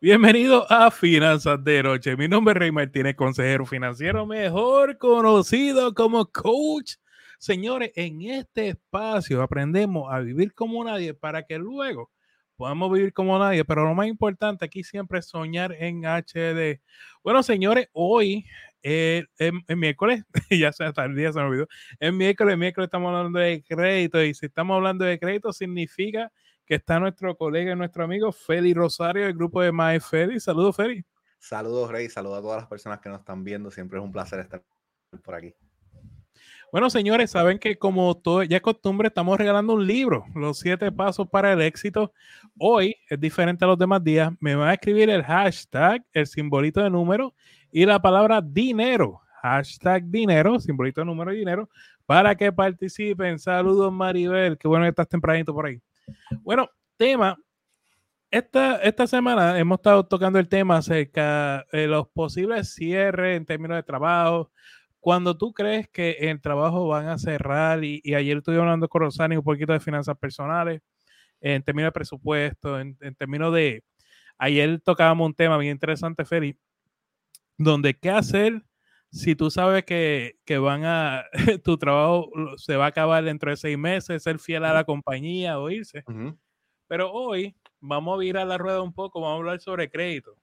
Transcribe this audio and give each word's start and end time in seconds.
Bienvenido 0.00 0.66
a 0.70 0.90
Finanzas 0.90 1.62
de 1.62 1.82
Noche. 1.82 2.16
Mi 2.16 2.28
nombre 2.28 2.52
es 2.52 2.58
Rey 2.58 2.72
Martínez, 2.72 3.14
consejero 3.14 3.64
financiero, 3.64 4.26
mejor 4.26 4.98
conocido 4.98 5.94
como 5.94 6.26
coach. 6.26 6.94
Señores, 7.38 7.92
en 7.94 8.22
este 8.22 8.68
espacio 8.70 9.40
aprendemos 9.40 10.12
a 10.12 10.18
vivir 10.18 10.52
como 10.52 10.84
nadie 10.84 11.14
para 11.14 11.44
que 11.44 11.58
luego 11.58 12.10
podamos 12.56 12.92
vivir 12.92 13.12
como 13.12 13.38
nadie, 13.38 13.64
pero 13.64 13.84
lo 13.84 13.94
más 13.94 14.08
importante 14.08 14.64
aquí 14.64 14.82
siempre 14.82 15.20
es 15.20 15.26
soñar 15.26 15.72
en 15.72 16.04
HD. 16.04 16.80
Bueno, 17.22 17.42
señores, 17.42 17.88
hoy 17.92 18.44
eh, 18.82 19.24
en, 19.38 19.78
miércoles, 19.78 20.24
ya 20.50 20.72
se 20.72 20.84
hasta 20.84 21.04
el 21.04 21.14
día 21.14 21.32
se 21.32 21.38
me 21.38 21.46
olvidó, 21.46 21.68
en 22.00 22.16
miércoles, 22.16 22.58
miércoles 22.58 22.88
estamos 22.88 23.08
hablando 23.08 23.38
de 23.38 23.64
crédito 23.66 24.22
y 24.22 24.34
si 24.34 24.46
estamos 24.46 24.74
hablando 24.74 25.04
de 25.04 25.18
crédito 25.18 25.52
significa 25.52 26.30
que 26.66 26.76
está 26.76 26.98
nuestro 26.98 27.36
colega 27.36 27.72
y 27.72 27.76
nuestro 27.76 28.04
amigo 28.04 28.32
Feli 28.32 28.74
Rosario 28.74 29.24
del 29.24 29.34
grupo 29.34 29.62
de 29.62 29.72
My 29.72 30.00
Feli. 30.00 30.40
Saludos, 30.40 30.76
Feli. 30.76 31.04
Saludos, 31.38 31.90
Rey. 31.90 32.08
Saludos 32.08 32.38
a 32.38 32.42
todas 32.42 32.56
las 32.62 32.66
personas 32.68 33.00
que 33.00 33.10
nos 33.10 33.18
están 33.18 33.44
viendo. 33.44 33.70
Siempre 33.70 33.98
es 33.98 34.04
un 34.04 34.10
placer 34.10 34.40
estar 34.40 34.62
por 35.22 35.34
aquí. 35.34 35.54
Bueno, 36.72 36.90
señores, 36.90 37.30
saben 37.30 37.58
que 37.58 37.76
como 37.76 38.16
todo 38.16 38.42
ya 38.42 38.56
es 38.56 38.62
costumbre, 38.62 39.08
estamos 39.08 39.38
regalando 39.38 39.74
un 39.74 39.86
libro, 39.86 40.24
Los 40.34 40.58
siete 40.58 40.90
pasos 40.90 41.28
para 41.28 41.52
el 41.52 41.60
éxito. 41.60 42.12
Hoy 42.58 42.96
es 43.08 43.20
diferente 43.20 43.64
a 43.64 43.68
los 43.68 43.78
demás 43.78 44.02
días. 44.02 44.32
Me 44.40 44.56
van 44.56 44.70
a 44.70 44.74
escribir 44.74 45.08
el 45.10 45.22
hashtag, 45.22 46.04
el 46.12 46.26
simbolito 46.26 46.82
de 46.82 46.90
número 46.90 47.34
y 47.70 47.86
la 47.86 48.00
palabra 48.00 48.40
dinero. 48.40 49.20
Hashtag 49.42 50.04
dinero, 50.06 50.58
simbolito 50.58 51.02
de 51.02 51.04
número 51.04 51.32
y 51.32 51.38
dinero, 51.38 51.68
para 52.06 52.34
que 52.34 52.50
participen. 52.50 53.38
Saludos, 53.38 53.92
Maribel. 53.92 54.58
Qué 54.58 54.66
bueno 54.66 54.86
que 54.86 54.88
estás 54.88 55.08
tempranito 55.08 55.52
por 55.54 55.66
ahí. 55.66 55.80
Bueno, 56.42 56.68
tema. 56.96 57.38
Esta, 58.30 58.76
esta 58.78 59.06
semana 59.06 59.58
hemos 59.58 59.78
estado 59.78 60.04
tocando 60.06 60.40
el 60.40 60.48
tema 60.48 60.78
acerca 60.78 61.64
de 61.70 61.86
los 61.86 62.08
posibles 62.08 62.74
cierres 62.74 63.36
en 63.36 63.46
términos 63.46 63.76
de 63.76 63.84
trabajo, 63.84 64.50
cuando 64.98 65.36
tú 65.36 65.52
crees 65.52 65.88
que 65.88 66.12
el 66.12 66.40
trabajo 66.40 66.88
van 66.88 67.08
a 67.08 67.18
cerrar, 67.18 67.84
y, 67.84 68.00
ayer 68.14 68.38
estuve 68.38 68.58
hablando 68.58 68.88
con 68.88 69.02
Rosani 69.02 69.36
un 69.36 69.44
poquito 69.44 69.72
de 69.72 69.78
finanzas 69.78 70.16
personales, 70.18 70.80
en 71.40 71.62
términos 71.62 71.88
de 71.88 71.92
presupuesto, 71.92 72.80
en, 72.80 72.96
términos 73.16 73.54
de, 73.54 73.84
ayer 74.38 74.80
tocábamos 74.80 75.26
un 75.26 75.34
tema 75.34 75.58
bien 75.58 75.72
interesante, 75.72 76.24
Feli, 76.24 76.58
donde 77.58 77.94
qué 77.94 78.10
hacer 78.10 78.64
si 79.14 79.36
tú 79.36 79.48
sabes 79.50 79.84
que, 79.84 80.36
van 80.58 80.84
a, 80.84 81.24
tu 81.64 81.78
trabajo 81.78 82.30
se 82.56 82.76
va 82.76 82.86
a 82.86 82.88
acabar 82.88 83.24
dentro 83.24 83.50
de 83.50 83.56
seis 83.56 83.78
meses, 83.78 84.22
ser 84.22 84.38
fiel 84.38 84.64
a 84.64 84.74
la 84.74 84.84
compañía 84.84 85.58
o 85.58 85.70
irse. 85.70 86.04
Pero 86.88 87.12
hoy 87.12 87.56
vamos 87.80 88.20
a 88.20 88.24
ir 88.24 88.36
a 88.36 88.44
la 88.44 88.58
rueda 88.58 88.82
un 88.82 88.92
poco, 88.92 89.20
vamos 89.20 89.36
a 89.36 89.38
hablar 89.38 89.60
sobre 89.60 89.88
crédito 89.88 90.36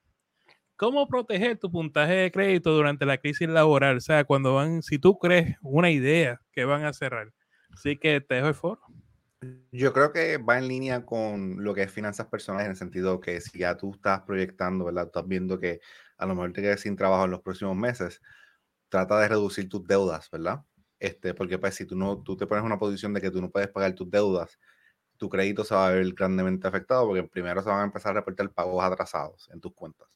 cómo 0.82 1.06
proteger 1.06 1.58
tu 1.58 1.70
puntaje 1.70 2.12
de 2.12 2.32
crédito 2.32 2.72
durante 2.72 3.06
la 3.06 3.16
crisis 3.16 3.48
laboral. 3.48 3.98
O 3.98 4.00
sea, 4.00 4.24
cuando 4.24 4.54
van, 4.54 4.82
si 4.82 4.98
tú 4.98 5.16
crees 5.16 5.56
una 5.62 5.90
idea 5.90 6.40
que 6.50 6.64
van 6.64 6.84
a 6.84 6.92
cerrar. 6.92 7.32
Así 7.70 7.96
que 7.96 8.20
te 8.20 8.34
dejo 8.34 8.48
el 8.48 8.54
foro. 8.54 8.80
Yo 9.70 9.92
creo 9.92 10.12
que 10.12 10.38
va 10.38 10.58
en 10.58 10.66
línea 10.66 11.06
con 11.06 11.62
lo 11.62 11.72
que 11.72 11.84
es 11.84 11.92
finanzas 11.92 12.26
personales, 12.26 12.64
en 12.64 12.72
el 12.72 12.76
sentido 12.76 13.20
que 13.20 13.40
si 13.40 13.60
ya 13.60 13.76
tú 13.76 13.92
estás 13.92 14.22
proyectando, 14.22 14.86
¿verdad? 14.86 15.06
Estás 15.06 15.28
viendo 15.28 15.60
que 15.60 15.78
a 16.18 16.26
lo 16.26 16.34
mejor 16.34 16.52
te 16.52 16.62
quedas 16.62 16.80
sin 16.80 16.96
trabajo 16.96 17.26
en 17.26 17.30
los 17.30 17.42
próximos 17.42 17.76
meses, 17.76 18.20
trata 18.92 19.18
de 19.20 19.28
reducir 19.28 19.70
tus 19.70 19.86
deudas, 19.86 20.28
¿verdad? 20.30 20.62
Este, 20.98 21.32
porque 21.32 21.58
pues 21.58 21.74
si 21.74 21.86
tú 21.86 21.96
no, 21.96 22.22
tú 22.22 22.36
te 22.36 22.46
pones 22.46 22.60
en 22.60 22.66
una 22.66 22.78
posición 22.78 23.14
de 23.14 23.22
que 23.22 23.30
tú 23.30 23.40
no 23.40 23.50
puedes 23.50 23.70
pagar 23.70 23.94
tus 23.94 24.10
deudas, 24.10 24.58
tu 25.16 25.30
crédito 25.30 25.64
se 25.64 25.74
va 25.74 25.88
a 25.88 25.90
ver 25.92 26.12
grandemente 26.12 26.68
afectado 26.68 27.06
porque 27.06 27.22
primero 27.24 27.62
se 27.62 27.70
van 27.70 27.80
a 27.80 27.84
empezar 27.84 28.10
a 28.10 28.20
reportar 28.20 28.50
pagos 28.50 28.84
atrasados 28.84 29.48
en 29.50 29.60
tus 29.62 29.72
cuentas. 29.74 30.08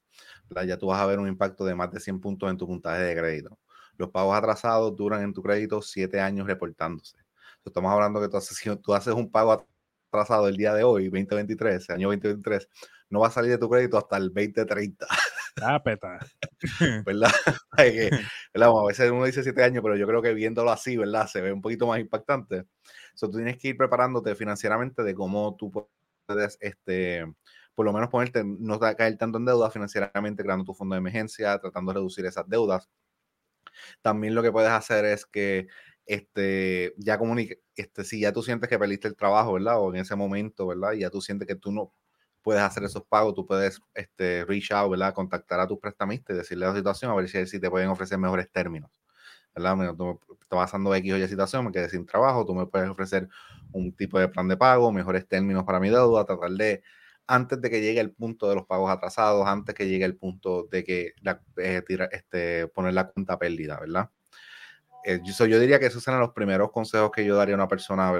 Ya 0.66 0.76
tú 0.76 0.88
vas 0.88 1.00
a 1.00 1.06
ver 1.06 1.18
un 1.18 1.26
impacto 1.26 1.64
de 1.64 1.74
más 1.74 1.90
de 1.90 2.00
100 2.00 2.20
puntos 2.20 2.50
en 2.50 2.58
tu 2.58 2.66
puntaje 2.66 3.02
de 3.02 3.16
crédito. 3.16 3.58
Los 3.96 4.10
pagos 4.10 4.36
atrasados 4.36 4.94
duran 4.94 5.22
en 5.22 5.32
tu 5.32 5.42
crédito 5.42 5.80
7 5.80 6.20
años 6.20 6.46
reportándose. 6.46 7.16
estamos 7.64 7.90
hablando 7.90 8.20
que 8.20 8.28
tú 8.28 8.36
haces, 8.36 8.60
tú 8.82 8.92
haces 8.92 9.14
un 9.14 9.30
pago 9.30 9.66
atrasado 10.10 10.48
el 10.48 10.56
día 10.58 10.74
de 10.74 10.84
hoy, 10.84 11.04
2023, 11.04 11.88
año 11.90 12.08
2023, 12.08 12.68
no 13.08 13.20
va 13.20 13.28
a 13.28 13.30
salir 13.30 13.52
de 13.52 13.58
tu 13.58 13.70
crédito 13.70 13.96
hasta 13.96 14.18
el 14.18 14.34
2030. 14.34 15.06
Ah, 15.62 15.82
peta. 15.82 16.18
¿Verdad? 17.06 17.30
A 18.54 18.86
veces 18.86 19.10
uno 19.10 19.24
dice 19.24 19.42
7 19.42 19.62
años, 19.64 19.82
pero 19.82 19.96
yo 19.96 20.06
creo 20.06 20.22
que 20.22 20.34
viéndolo 20.34 20.70
así, 20.70 20.96
¿verdad? 20.96 21.26
Se 21.28 21.40
ve 21.40 21.52
un 21.52 21.62
poquito 21.62 21.86
más 21.86 22.00
impactante. 22.00 22.64
So, 23.14 23.30
tú 23.30 23.38
tienes 23.38 23.56
que 23.58 23.68
ir 23.68 23.76
preparándote 23.76 24.34
financieramente 24.34 25.02
de 25.02 25.14
cómo 25.14 25.56
tú 25.56 25.70
puedes, 26.28 26.58
este, 26.60 27.24
por 27.74 27.86
lo 27.86 27.92
menos 27.92 28.10
ponerte, 28.10 28.42
no 28.44 28.78
caer 28.80 29.16
tanto 29.18 29.38
en 29.38 29.46
deuda 29.46 29.70
financieramente, 29.70 30.42
creando 30.42 30.64
tu 30.64 30.74
fondo 30.74 30.94
de 30.94 31.00
emergencia, 31.00 31.58
tratando 31.58 31.92
de 31.92 31.96
reducir 32.00 32.26
esas 32.26 32.48
deudas. 32.48 32.88
También 34.02 34.34
lo 34.34 34.42
que 34.42 34.52
puedes 34.52 34.70
hacer 34.70 35.04
es 35.04 35.26
que 35.26 35.68
este, 36.06 36.94
ya 36.98 37.18
comunique, 37.18 37.60
este, 37.74 38.04
si 38.04 38.20
ya 38.20 38.32
tú 38.32 38.42
sientes 38.42 38.68
que 38.68 38.78
perdiste 38.78 39.08
el 39.08 39.16
trabajo, 39.16 39.54
¿verdad? 39.54 39.80
O 39.80 39.92
en 39.94 40.00
ese 40.00 40.14
momento, 40.16 40.66
¿verdad? 40.66 40.92
Y 40.92 41.00
ya 41.00 41.10
tú 41.10 41.20
sientes 41.20 41.48
que 41.48 41.56
tú 41.56 41.72
no 41.72 41.92
puedes 42.46 42.62
hacer 42.62 42.84
esos 42.84 43.02
pagos, 43.02 43.34
tú 43.34 43.44
puedes 43.44 43.82
este, 43.92 44.44
reach 44.44 44.70
out, 44.70 44.88
¿verdad? 44.88 45.12
Contactar 45.12 45.58
a 45.58 45.66
tus 45.66 45.80
prestamistas 45.80 46.32
y 46.32 46.38
decirle 46.38 46.64
la 46.66 46.76
situación, 46.76 47.10
a 47.10 47.14
ver 47.16 47.28
si, 47.28 47.44
si 47.44 47.58
te 47.58 47.68
pueden 47.68 47.88
ofrecer 47.88 48.18
mejores 48.18 48.48
términos. 48.52 48.88
¿verdad? 49.52 49.96
Tú 49.96 50.20
estás 50.34 50.56
pasando 50.56 50.94
X 50.94 51.12
o 51.12 51.16
Y 51.16 51.26
situación, 51.26 51.64
me 51.64 51.72
quedé 51.72 51.88
sin 51.88 52.06
trabajo, 52.06 52.46
tú 52.46 52.54
me 52.54 52.66
puedes 52.66 52.88
ofrecer 52.88 53.28
un 53.72 53.92
tipo 53.96 54.20
de 54.20 54.28
plan 54.28 54.46
de 54.46 54.56
pago, 54.56 54.92
mejores 54.92 55.26
términos 55.26 55.64
para 55.64 55.80
mi 55.80 55.90
deuda, 55.90 56.24
tratar 56.24 56.52
de, 56.52 56.84
antes 57.26 57.60
de 57.60 57.68
que 57.68 57.80
llegue 57.80 57.98
el 57.98 58.12
punto 58.12 58.48
de 58.48 58.54
los 58.54 58.64
pagos 58.64 58.92
atrasados, 58.92 59.44
antes 59.48 59.74
que 59.74 59.88
llegue 59.88 60.04
el 60.04 60.16
punto 60.16 60.68
de 60.70 60.84
que 60.84 61.14
la, 61.22 61.42
eh, 61.56 61.82
este, 62.12 62.68
poner 62.68 62.94
la 62.94 63.08
cuenta 63.08 63.40
pérdida, 63.40 63.80
¿verdad? 63.80 64.08
Eh, 65.04 65.18
yo, 65.24 65.46
yo, 65.46 65.58
diría 65.58 65.80
que 65.80 65.86
esos 65.86 66.04
serán 66.04 66.20
los 66.20 66.32
primeros 66.32 66.70
consejos 66.70 67.10
que 67.10 67.24
yo 67.24 67.34
daría 67.34 67.56
a 67.56 67.58
una 67.58 67.66
persona, 67.66 68.12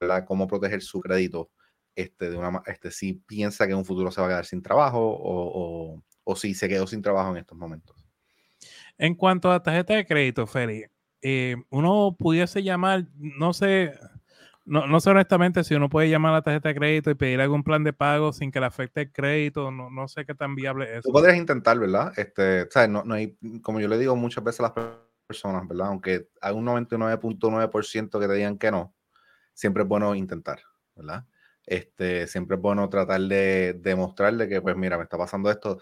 ¿verdad? 0.00 0.24
Cómo 0.26 0.48
proteger 0.48 0.82
su 0.82 1.00
crédito, 1.00 1.52
este, 1.98 2.30
de 2.30 2.36
una, 2.36 2.62
este, 2.66 2.90
si 2.90 3.14
piensa 3.14 3.66
que 3.66 3.72
en 3.72 3.78
un 3.78 3.84
futuro 3.84 4.10
se 4.10 4.20
va 4.20 4.28
a 4.28 4.30
quedar 4.30 4.46
sin 4.46 4.62
trabajo 4.62 5.00
o, 5.00 5.94
o, 5.94 6.02
o 6.22 6.36
si 6.36 6.54
se 6.54 6.68
quedó 6.68 6.86
sin 6.86 7.02
trabajo 7.02 7.32
en 7.32 7.38
estos 7.38 7.58
momentos. 7.58 7.96
En 8.96 9.14
cuanto 9.14 9.50
a 9.50 9.62
tarjeta 9.62 9.94
de 9.94 10.06
crédito, 10.06 10.46
Feli, 10.46 10.84
eh, 11.22 11.56
uno 11.70 12.14
pudiese 12.16 12.62
llamar, 12.62 13.06
no 13.16 13.52
sé, 13.52 13.98
no, 14.64 15.00
sé 15.00 15.10
honestamente 15.10 15.64
si 15.64 15.74
uno 15.74 15.88
puede 15.88 16.08
llamar 16.08 16.32
a 16.32 16.36
la 16.36 16.42
tarjeta 16.42 16.68
de 16.68 16.74
crédito 16.76 17.10
y 17.10 17.14
pedir 17.14 17.40
algún 17.40 17.64
plan 17.64 17.82
de 17.82 17.92
pago 17.92 18.32
sin 18.32 18.52
que 18.52 18.60
le 18.60 18.66
afecte 18.66 19.02
el 19.02 19.12
crédito, 19.12 19.70
no, 19.70 19.90
no 19.90 20.06
sé 20.06 20.24
qué 20.24 20.34
tan 20.34 20.54
viable 20.54 20.98
es. 20.98 21.02
Tú 21.02 21.10
podrías 21.10 21.36
intentar, 21.36 21.78
¿verdad? 21.78 22.12
Este, 22.16 22.70
¿sabes? 22.70 22.90
No, 22.90 23.02
no 23.02 23.14
hay, 23.14 23.36
como 23.62 23.80
yo 23.80 23.88
le 23.88 23.98
digo 23.98 24.14
muchas 24.14 24.44
veces 24.44 24.60
a 24.60 24.62
las 24.64 24.72
personas, 25.26 25.66
¿verdad? 25.66 25.88
Aunque 25.88 26.28
hay 26.40 26.54
un 26.54 26.64
99.9% 26.66 28.20
que 28.20 28.28
te 28.28 28.34
digan 28.34 28.56
que 28.56 28.70
no, 28.70 28.94
siempre 29.52 29.82
es 29.82 29.88
bueno 29.88 30.14
intentar, 30.14 30.60
¿verdad? 30.94 31.24
Este, 31.68 32.26
siempre 32.26 32.56
es 32.56 32.62
bueno 32.62 32.88
tratar 32.88 33.20
de 33.20 33.74
demostrarle 33.74 34.48
que, 34.48 34.62
pues 34.62 34.74
mira, 34.74 34.96
me 34.96 35.02
está 35.04 35.18
pasando 35.18 35.50
esto, 35.50 35.78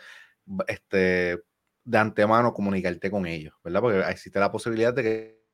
este, 0.67 1.45
de 1.85 1.99
antemano 1.99 2.53
comunicarte 2.53 3.09
con 3.09 3.25
ellos, 3.25 3.55
¿verdad? 3.63 3.81
Porque 3.81 4.01
existe 4.11 4.41
la 4.41 4.51
posibilidad 4.51 4.93
de 4.93 5.03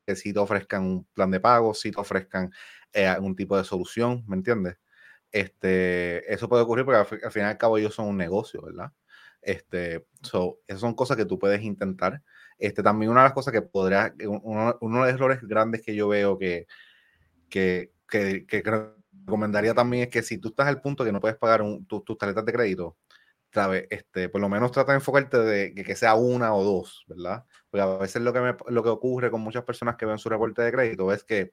que, 0.06 0.16
si 0.16 0.32
te 0.32 0.38
ofrezcan 0.38 0.84
un 0.84 1.04
plan 1.12 1.30
de 1.30 1.38
pago, 1.38 1.74
si 1.74 1.90
te 1.92 2.00
ofrezcan 2.00 2.50
eh, 2.94 3.06
algún 3.06 3.36
tipo 3.36 3.58
de 3.58 3.64
solución, 3.64 4.24
¿me 4.26 4.36
entiendes? 4.36 4.78
Este, 5.30 6.32
eso 6.32 6.48
puede 6.48 6.62
ocurrir 6.62 6.86
porque 6.86 6.98
al, 6.98 7.32
fin 7.32 7.42
y 7.42 7.44
al 7.44 7.58
cabo 7.58 7.76
ellos 7.76 7.94
son 7.94 8.06
un 8.08 8.16
negocio, 8.16 8.62
¿verdad? 8.62 8.90
Este, 9.42 10.06
so, 10.22 10.60
esas 10.66 10.80
son 10.80 10.94
cosas 10.94 11.18
que 11.18 11.26
tú 11.26 11.38
puedes 11.38 11.62
intentar. 11.62 12.22
Este, 12.58 12.82
también 12.82 13.10
una 13.10 13.20
de 13.22 13.26
las 13.26 13.34
cosas 13.34 13.52
que 13.52 13.62
podría, 13.62 14.14
uno, 14.26 14.78
uno 14.80 15.04
de 15.04 15.12
los 15.12 15.20
errores 15.20 15.42
grandes 15.42 15.82
que 15.82 15.94
yo 15.94 16.08
veo 16.08 16.38
que, 16.38 16.66
que, 17.50 17.92
que, 18.08 18.46
que 18.46 18.62
recomendaría 19.24 19.74
también 19.74 20.04
es 20.04 20.08
que 20.10 20.22
si 20.22 20.38
tú 20.38 20.48
estás 20.48 20.66
al 20.68 20.80
punto 20.80 21.04
que 21.04 21.12
no 21.12 21.20
puedes 21.20 21.36
pagar 21.36 21.62
tus 21.86 22.18
tarjetas 22.18 22.44
de 22.44 22.52
crédito, 22.52 22.96
¿sabes? 23.52 23.86
Este, 23.90 24.28
por 24.28 24.40
lo 24.40 24.48
menos 24.48 24.72
trata 24.72 24.92
de 24.92 24.98
enfocarte 24.98 25.38
de 25.38 25.74
que, 25.74 25.96
sea 25.96 26.14
una 26.14 26.54
o 26.54 26.64
dos, 26.64 27.04
¿verdad? 27.08 27.44
Porque 27.70 27.82
a 27.82 27.98
veces 27.98 28.22
lo 28.22 28.32
que, 28.32 28.40
me, 28.40 28.56
lo 28.68 28.82
que 28.82 28.88
ocurre 28.88 29.30
con 29.30 29.40
muchas 29.40 29.64
personas 29.64 29.96
que 29.96 30.06
ven 30.06 30.18
su 30.18 30.28
reporte 30.28 30.62
de 30.62 30.72
crédito 30.72 31.12
es 31.12 31.24
que 31.24 31.52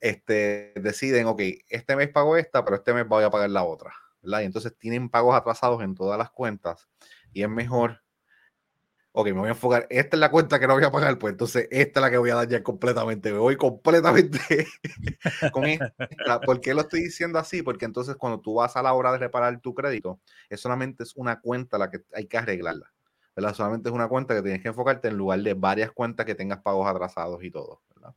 este, 0.00 0.72
deciden, 0.76 1.26
ok, 1.26 1.40
este 1.68 1.96
mes 1.96 2.08
pago 2.10 2.36
esta, 2.36 2.64
pero 2.64 2.76
este 2.76 2.92
mes 2.92 3.06
voy 3.08 3.24
a 3.24 3.30
pagar 3.30 3.50
la 3.50 3.64
otra, 3.64 3.92
¿verdad? 4.22 4.40
Y 4.42 4.44
entonces 4.44 4.76
tienen 4.78 5.08
pagos 5.08 5.34
atrasados 5.34 5.82
en 5.82 5.94
todas 5.94 6.18
las 6.18 6.30
cuentas 6.30 6.88
y 7.32 7.42
es 7.42 7.48
mejor 7.48 8.02
ok, 9.12 9.26
me 9.26 9.32
voy 9.32 9.48
a 9.48 9.50
enfocar, 9.52 9.86
esta 9.90 10.16
es 10.16 10.20
la 10.20 10.30
cuenta 10.30 10.60
que 10.60 10.66
no 10.66 10.74
voy 10.74 10.84
a 10.84 10.90
pagar, 10.90 11.18
pues 11.18 11.32
entonces 11.32 11.66
esta 11.70 12.00
es 12.00 12.02
la 12.02 12.10
que 12.10 12.18
voy 12.18 12.30
a 12.30 12.36
dañar 12.36 12.62
completamente, 12.62 13.32
me 13.32 13.38
voy 13.38 13.56
completamente 13.56 14.38
con 15.52 15.64
esta. 15.64 16.40
¿Por 16.40 16.60
qué 16.60 16.74
lo 16.74 16.82
estoy 16.82 17.02
diciendo 17.02 17.38
así? 17.38 17.62
Porque 17.62 17.84
entonces 17.84 18.16
cuando 18.16 18.40
tú 18.40 18.54
vas 18.54 18.76
a 18.76 18.82
la 18.82 18.92
hora 18.92 19.12
de 19.12 19.18
reparar 19.18 19.60
tu 19.60 19.74
crédito, 19.74 20.20
es 20.48 20.60
solamente 20.60 21.02
es 21.02 21.16
una 21.16 21.40
cuenta 21.40 21.78
la 21.78 21.90
que 21.90 22.00
hay 22.14 22.26
que 22.26 22.38
arreglarla, 22.38 22.92
¿verdad? 23.34 23.54
Solamente 23.54 23.88
es 23.88 23.94
una 23.94 24.08
cuenta 24.08 24.34
que 24.34 24.42
tienes 24.42 24.62
que 24.62 24.68
enfocarte 24.68 25.08
en 25.08 25.16
lugar 25.16 25.40
de 25.40 25.54
varias 25.54 25.90
cuentas 25.92 26.26
que 26.26 26.34
tengas 26.34 26.60
pagos 26.60 26.86
atrasados 26.86 27.42
y 27.42 27.50
todo, 27.50 27.82
¿verdad? 27.94 28.14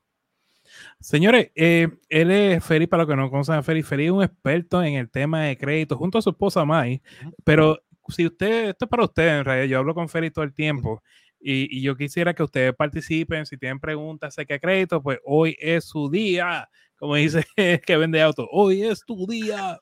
Señores, 1.00 1.52
eh, 1.56 1.90
él 2.10 2.32
es 2.32 2.64
Feri, 2.64 2.88
para 2.88 3.04
los 3.04 3.10
que 3.10 3.16
no 3.16 3.30
conocen 3.30 3.56
a 3.56 3.64
Feri 3.64 3.82
es 3.82 4.12
un 4.12 4.24
experto 4.24 4.84
en 4.84 4.94
el 4.94 5.10
tema 5.10 5.42
de 5.44 5.58
crédito 5.58 5.98
junto 5.98 6.18
a 6.18 6.22
su 6.22 6.30
esposa 6.30 6.64
Mai, 6.64 7.02
pero 7.44 7.82
si 8.10 8.26
usted, 8.26 8.70
esto 8.70 8.86
es 8.86 8.90
para 8.90 9.04
usted 9.06 9.40
en 9.40 9.46
realidad, 9.46 9.68
yo 9.68 9.80
hablo 9.80 9.94
con 9.94 10.10
Félix 10.10 10.34
todo 10.34 10.46
el 10.46 10.54
tiempo 10.54 11.02
y, 11.40 11.78
y, 11.78 11.82
yo 11.82 11.96
quisiera 11.96 12.34
que 12.34 12.44
ustedes 12.44 12.74
participen, 12.76 13.46
si 13.46 13.58
tienen 13.58 13.80
preguntas 13.80 14.36
sé 14.36 14.46
que 14.46 14.60
crédito, 14.60 15.02
pues 15.02 15.20
hoy 15.26 15.56
es 15.60 15.86
su 15.86 16.10
día, 16.10 16.70
como 16.98 17.16
dice 17.16 17.46
que 17.86 17.98
vende 17.98 18.22
auto, 18.22 18.48
hoy 18.52 18.84
es 18.84 19.04
tu 19.06 19.26
día. 19.26 19.80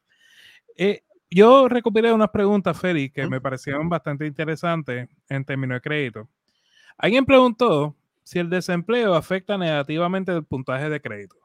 Eh, 0.77 1.03
yo 1.29 1.67
recopilé 1.67 2.11
unas 2.11 2.29
preguntas, 2.29 2.79
Félix, 2.79 3.13
que 3.13 3.27
me 3.27 3.41
parecieron 3.41 3.89
bastante 3.89 4.25
interesantes 4.25 5.09
en 5.27 5.45
términos 5.45 5.75
de 5.75 5.81
crédito. 5.81 6.29
Alguien 6.97 7.25
preguntó 7.25 7.95
si 8.23 8.39
el 8.39 8.49
desempleo 8.49 9.13
afecta 9.13 9.57
negativamente 9.57 10.31
el 10.31 10.43
puntaje 10.43 10.89
de 10.89 11.01
crédito. 11.01 11.35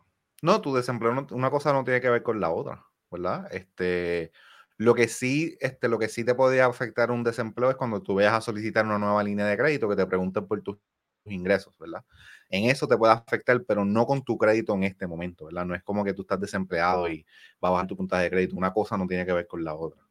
No, 0.43 0.61
tu 0.61 0.75
desempleo, 0.75 1.27
una 1.31 1.51
cosa 1.51 1.73
no 1.73 1.85
tiene 1.85 2.01
que 2.01 2.11
ver 2.11 2.23
con 2.23 2.41
la 2.41 2.51
otra, 2.51 2.85
¿verdad? 3.11 3.49
Este, 3.51 4.33
lo 4.77 4.95
que 4.95 5.09
sí, 5.09 5.57
este, 5.61 5.89
lo 5.89 5.99
que 5.99 6.09
sí 6.09 6.25
te 6.25 6.35
podría 6.35 6.67
afectar 6.67 7.11
un 7.11 7.23
desempleo 7.23 7.71
es 7.71 7.77
cuando 7.77 8.03
tú 8.03 8.15
vayas 8.15 8.35
a 8.35 8.41
solicitar 8.41 8.85
una 8.85 8.99
nueva 8.99 9.23
línea 9.23 9.47
de 9.47 9.57
crédito 9.57 9.89
que 9.89 9.97
te 9.97 10.07
pregunten 10.07 10.47
por 10.47 10.61
tus 10.63 10.79
ingresos, 11.27 11.77
¿verdad? 11.79 12.05
En 12.51 12.69
eso 12.69 12.87
te 12.87 12.97
puede 12.97 13.13
afectar, 13.13 13.63
pero 13.67 13.85
no 13.85 14.05
con 14.07 14.23
tu 14.23 14.37
crédito 14.37 14.75
en 14.75 14.85
este 14.85 15.07
momento, 15.07 15.47
¿verdad? 15.47 15.65
No 15.65 15.75
es 15.75 15.83
como 15.83 16.05
que 16.05 16.13
tú 16.13 16.23
estás 16.23 16.41
desempleado 16.41 17.09
y 17.09 17.25
va 17.63 17.69
a 17.69 17.73
bajar 17.73 17.87
tu 17.87 17.97
puntaje 17.97 18.25
de 18.25 18.31
crédito. 18.31 18.57
Una 18.57 18.73
cosa 18.73 18.97
no 18.97 19.07
tiene 19.07 19.25
que 19.25 19.33
ver 19.33 19.47
con 19.47 19.65
la 19.65 19.75
otra. 19.75 20.03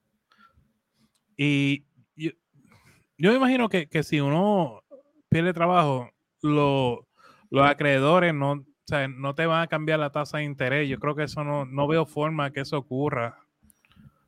Y 1.38 1.86
yo, 2.16 2.32
me 3.18 3.36
imagino 3.36 3.70
que, 3.70 3.88
si 4.04 4.20
uno 4.20 4.82
pierde 5.30 5.54
trabajo, 5.54 6.10
los 6.42 7.06
acreedores 7.52 8.34
no, 8.34 8.66
no 9.16 9.36
te 9.36 9.46
van 9.46 9.62
a 9.62 9.68
cambiar 9.68 10.00
la 10.00 10.12
tasa 10.12 10.40
de 10.40 10.46
interés. 10.46 10.90
Yo 10.90 11.00
creo 11.00 11.16
que 11.16 11.24
eso 11.24 11.44
no, 11.44 11.66
no 11.66 11.88
veo 11.88 12.06
forma 12.06 12.52
que 12.52 12.62
eso 12.62 12.78
ocurra 12.78 13.43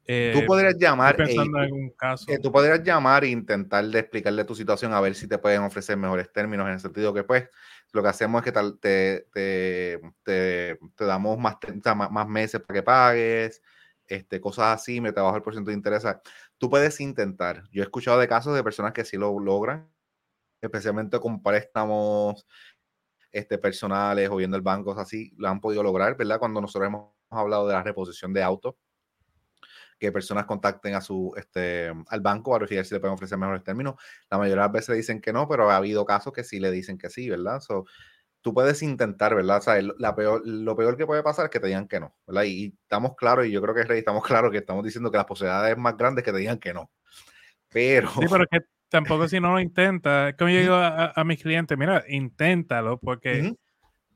tú 0.06 0.40
eh, 0.40 0.44
podrías 0.46 0.76
llamar. 0.78 1.16
Pensando 1.16 1.58
en 1.58 1.64
algún 1.64 1.90
caso. 1.92 2.26
tú 2.42 2.52
podrías 2.52 2.84
llamar 2.84 3.24
e 3.24 3.30
intentar 3.30 3.84
de 3.86 4.00
explicarle 4.00 4.44
tu 4.46 4.54
situación 4.54 4.94
a 4.94 5.02
ver 5.02 5.16
si 5.16 5.28
te 5.28 5.38
pueden 5.40 5.62
ofrecer 5.62 5.98
mejores 5.98 6.32
términos 6.32 6.68
en 6.68 6.74
el 6.74 6.80
sentido 6.80 7.14
que, 7.14 7.24
pues, 7.24 7.50
lo 7.92 8.04
que 8.04 8.10
hacemos 8.10 8.40
es 8.40 8.46
que 8.46 8.52
tal, 8.52 8.78
te, 8.80 9.28
te, 9.34 10.00
te, 10.24 10.78
damos 11.06 11.40
más, 11.40 11.56
más, 12.12 12.28
meses 12.28 12.62
para 12.62 12.80
que 12.80 12.84
pagues, 12.84 13.64
este, 14.06 14.40
cosas 14.40 14.80
así, 14.80 15.02
me 15.02 15.12
te 15.12 15.22
bajo 15.22 15.38
el 15.38 15.42
porcentaje 15.42 15.72
de 15.72 15.78
interés. 15.78 16.04
Tú 16.58 16.70
puedes 16.70 17.00
intentar. 17.02 17.64
Yo 17.72 17.82
he 17.82 17.86
escuchado 17.86 18.20
de 18.20 18.28
casos 18.28 18.56
de 18.56 18.64
personas 18.64 18.94
que 18.94 19.06
sí 19.06 19.18
lo 19.18 19.40
logran, 19.40 19.90
especialmente 20.62 21.20
con 21.20 21.42
préstamos 21.42 22.46
este, 23.32 23.58
personales 23.58 24.30
o 24.30 24.36
viendo 24.36 24.56
el 24.56 24.64
banco, 24.64 24.94
así, 25.00 25.34
lo 25.38 25.48
han 25.50 25.60
podido 25.60 25.82
lograr, 25.82 26.16
¿verdad? 26.16 26.38
Cuando 26.40 26.62
nosotros 26.62 26.88
hemos 26.88 27.12
hablado 27.32 27.68
de 27.68 27.74
la 27.74 27.84
reposición 27.84 28.34
de 28.34 28.44
autos 28.44 28.76
que 29.98 30.12
personas 30.12 30.46
contacten 30.46 30.96
a 30.96 31.02
su, 31.02 31.34
este, 31.38 31.92
al 32.08 32.22
banco 32.22 32.54
a 32.54 32.60
verificar 32.60 32.86
si 32.86 32.94
le 32.94 33.00
pueden 33.00 33.14
ofrecer 33.14 33.38
mejores 33.38 33.64
términos. 33.64 33.96
La 34.30 34.38
mayoría 34.38 34.64
de 34.64 34.68
las 34.68 34.72
veces 34.72 34.96
dicen 34.96 35.22
que 35.22 35.34
no, 35.34 35.48
pero 35.48 35.70
ha 35.70 35.78
habido 35.78 36.06
casos 36.06 36.34
que 36.34 36.44
sí 36.44 36.60
le 36.60 36.72
dicen 36.72 36.98
que 36.98 37.10
sí, 37.10 37.30
¿verdad? 37.30 37.60
So, 37.62 37.86
tú 38.46 38.54
puedes 38.54 38.84
intentar, 38.84 39.34
¿verdad? 39.34 39.58
O 39.58 39.62
sea, 39.62 39.82
la 39.98 40.16
peor, 40.16 40.42
lo 40.46 40.76
peor 40.76 40.96
que 40.98 41.08
puede 41.08 41.24
pasar 41.24 41.46
es 41.46 41.52
que 41.52 41.60
te 41.60 41.66
digan 41.66 41.88
que 41.88 42.00
no, 42.00 42.16
¿verdad? 42.28 42.44
Y, 42.44 42.78
estamos 42.84 43.16
claros, 43.16 43.48
y 43.48 43.52
yo 43.52 43.60
creo 43.62 43.74
que 43.74 43.98
estamos 43.98 44.24
claros 44.28 44.52
que 44.52 44.60
estamos 44.60 44.84
diciendo 44.84 45.10
que 45.10 45.18
las 45.18 45.26
posibilidades 45.26 45.76
más 45.78 45.98
grandes 45.98 46.24
que 46.24 46.32
te 46.32 46.38
digan 46.38 46.60
que 46.60 46.74
no. 46.74 46.92
Pero... 47.70 48.10
Sí, 48.10 48.28
pero 48.30 48.44
es 48.44 48.50
que 48.52 48.68
tampoco 48.90 49.28
si 49.28 49.40
no 49.40 49.52
lo 49.52 49.60
intenta, 49.60 50.36
como 50.38 50.52
yo 50.52 50.60
digo 50.60 50.76
a, 50.76 51.24
mis 51.26 51.42
clientes, 51.42 51.78
mira, 51.78 52.04
inténtalo, 52.08 53.00
porque... 53.00 53.40
Eh, 53.40 53.56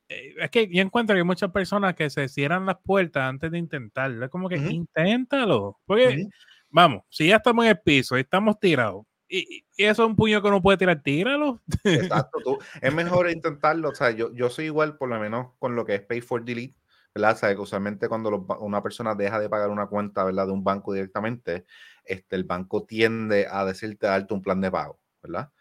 es 0.09 0.49
que 0.49 0.67
yo 0.67 0.81
encuentro 0.81 1.13
que 1.13 1.19
hay 1.19 1.25
muchas 1.25 1.51
personas 1.51 1.93
que 1.93 2.09
se 2.09 2.27
cierran 2.27 2.65
las 2.65 2.77
puertas 2.83 3.29
antes 3.29 3.51
de 3.51 3.59
intentarlo. 3.59 4.25
Es 4.25 4.31
como 4.31 4.49
que 4.49 4.57
inténtalo. 4.57 5.79
Porque, 5.85 6.27
vamos, 6.69 7.03
si 7.09 7.27
ya 7.27 7.37
estamos 7.37 7.65
en 7.65 7.71
el 7.71 7.79
piso 7.79 8.17
y 8.17 8.21
estamos 8.21 8.59
tirados, 8.59 9.05
y, 9.27 9.63
eso 9.77 10.03
es 10.03 10.09
un 10.09 10.15
puño 10.15 10.41
que 10.41 10.47
uno 10.47 10.61
puede 10.61 10.79
tirar, 10.79 11.01
tíralo. 11.03 11.61
Exacto, 11.83 12.39
tú, 12.43 12.57
es 12.81 12.93
mejor 12.93 13.29
intentarlo. 13.29 13.89
O 13.89 13.95
sea, 13.95 14.09
yo, 14.09 14.33
yo 14.33 14.49
soy 14.49 14.65
igual, 14.65 14.97
por 14.97 15.09
lo 15.09 15.19
menos, 15.19 15.51
con 15.59 15.75
lo 15.75 15.85
que 15.85 15.95
es 15.95 16.01
Pay 16.01 16.21
for 16.21 16.43
Delete. 16.43 16.75
¿verdad? 17.13 17.33
O 17.33 17.37
sea, 17.37 17.55
que 17.55 17.61
usualmente 17.61 18.07
cuando 18.07 18.45
una 18.59 18.83
persona 18.83 19.15
deja 19.15 19.39
de 19.39 19.49
pagar 19.49 19.69
una 19.69 19.87
cuenta, 19.87 20.23
¿verdad? 20.23 20.45
De 20.45 20.53
un 20.53 20.63
banco 20.63 20.93
directamente, 20.93 21.65
este, 22.03 22.35
el 22.35 22.43
banco 22.43 22.83
tiende 22.85 23.47
a 23.49 23.65
decirte 23.65 24.07
darte 24.07 24.33
un 24.33 24.41
plan 24.41 24.61
de 24.61 24.71
pago, 24.71 24.99
¿verdad? 25.21 25.51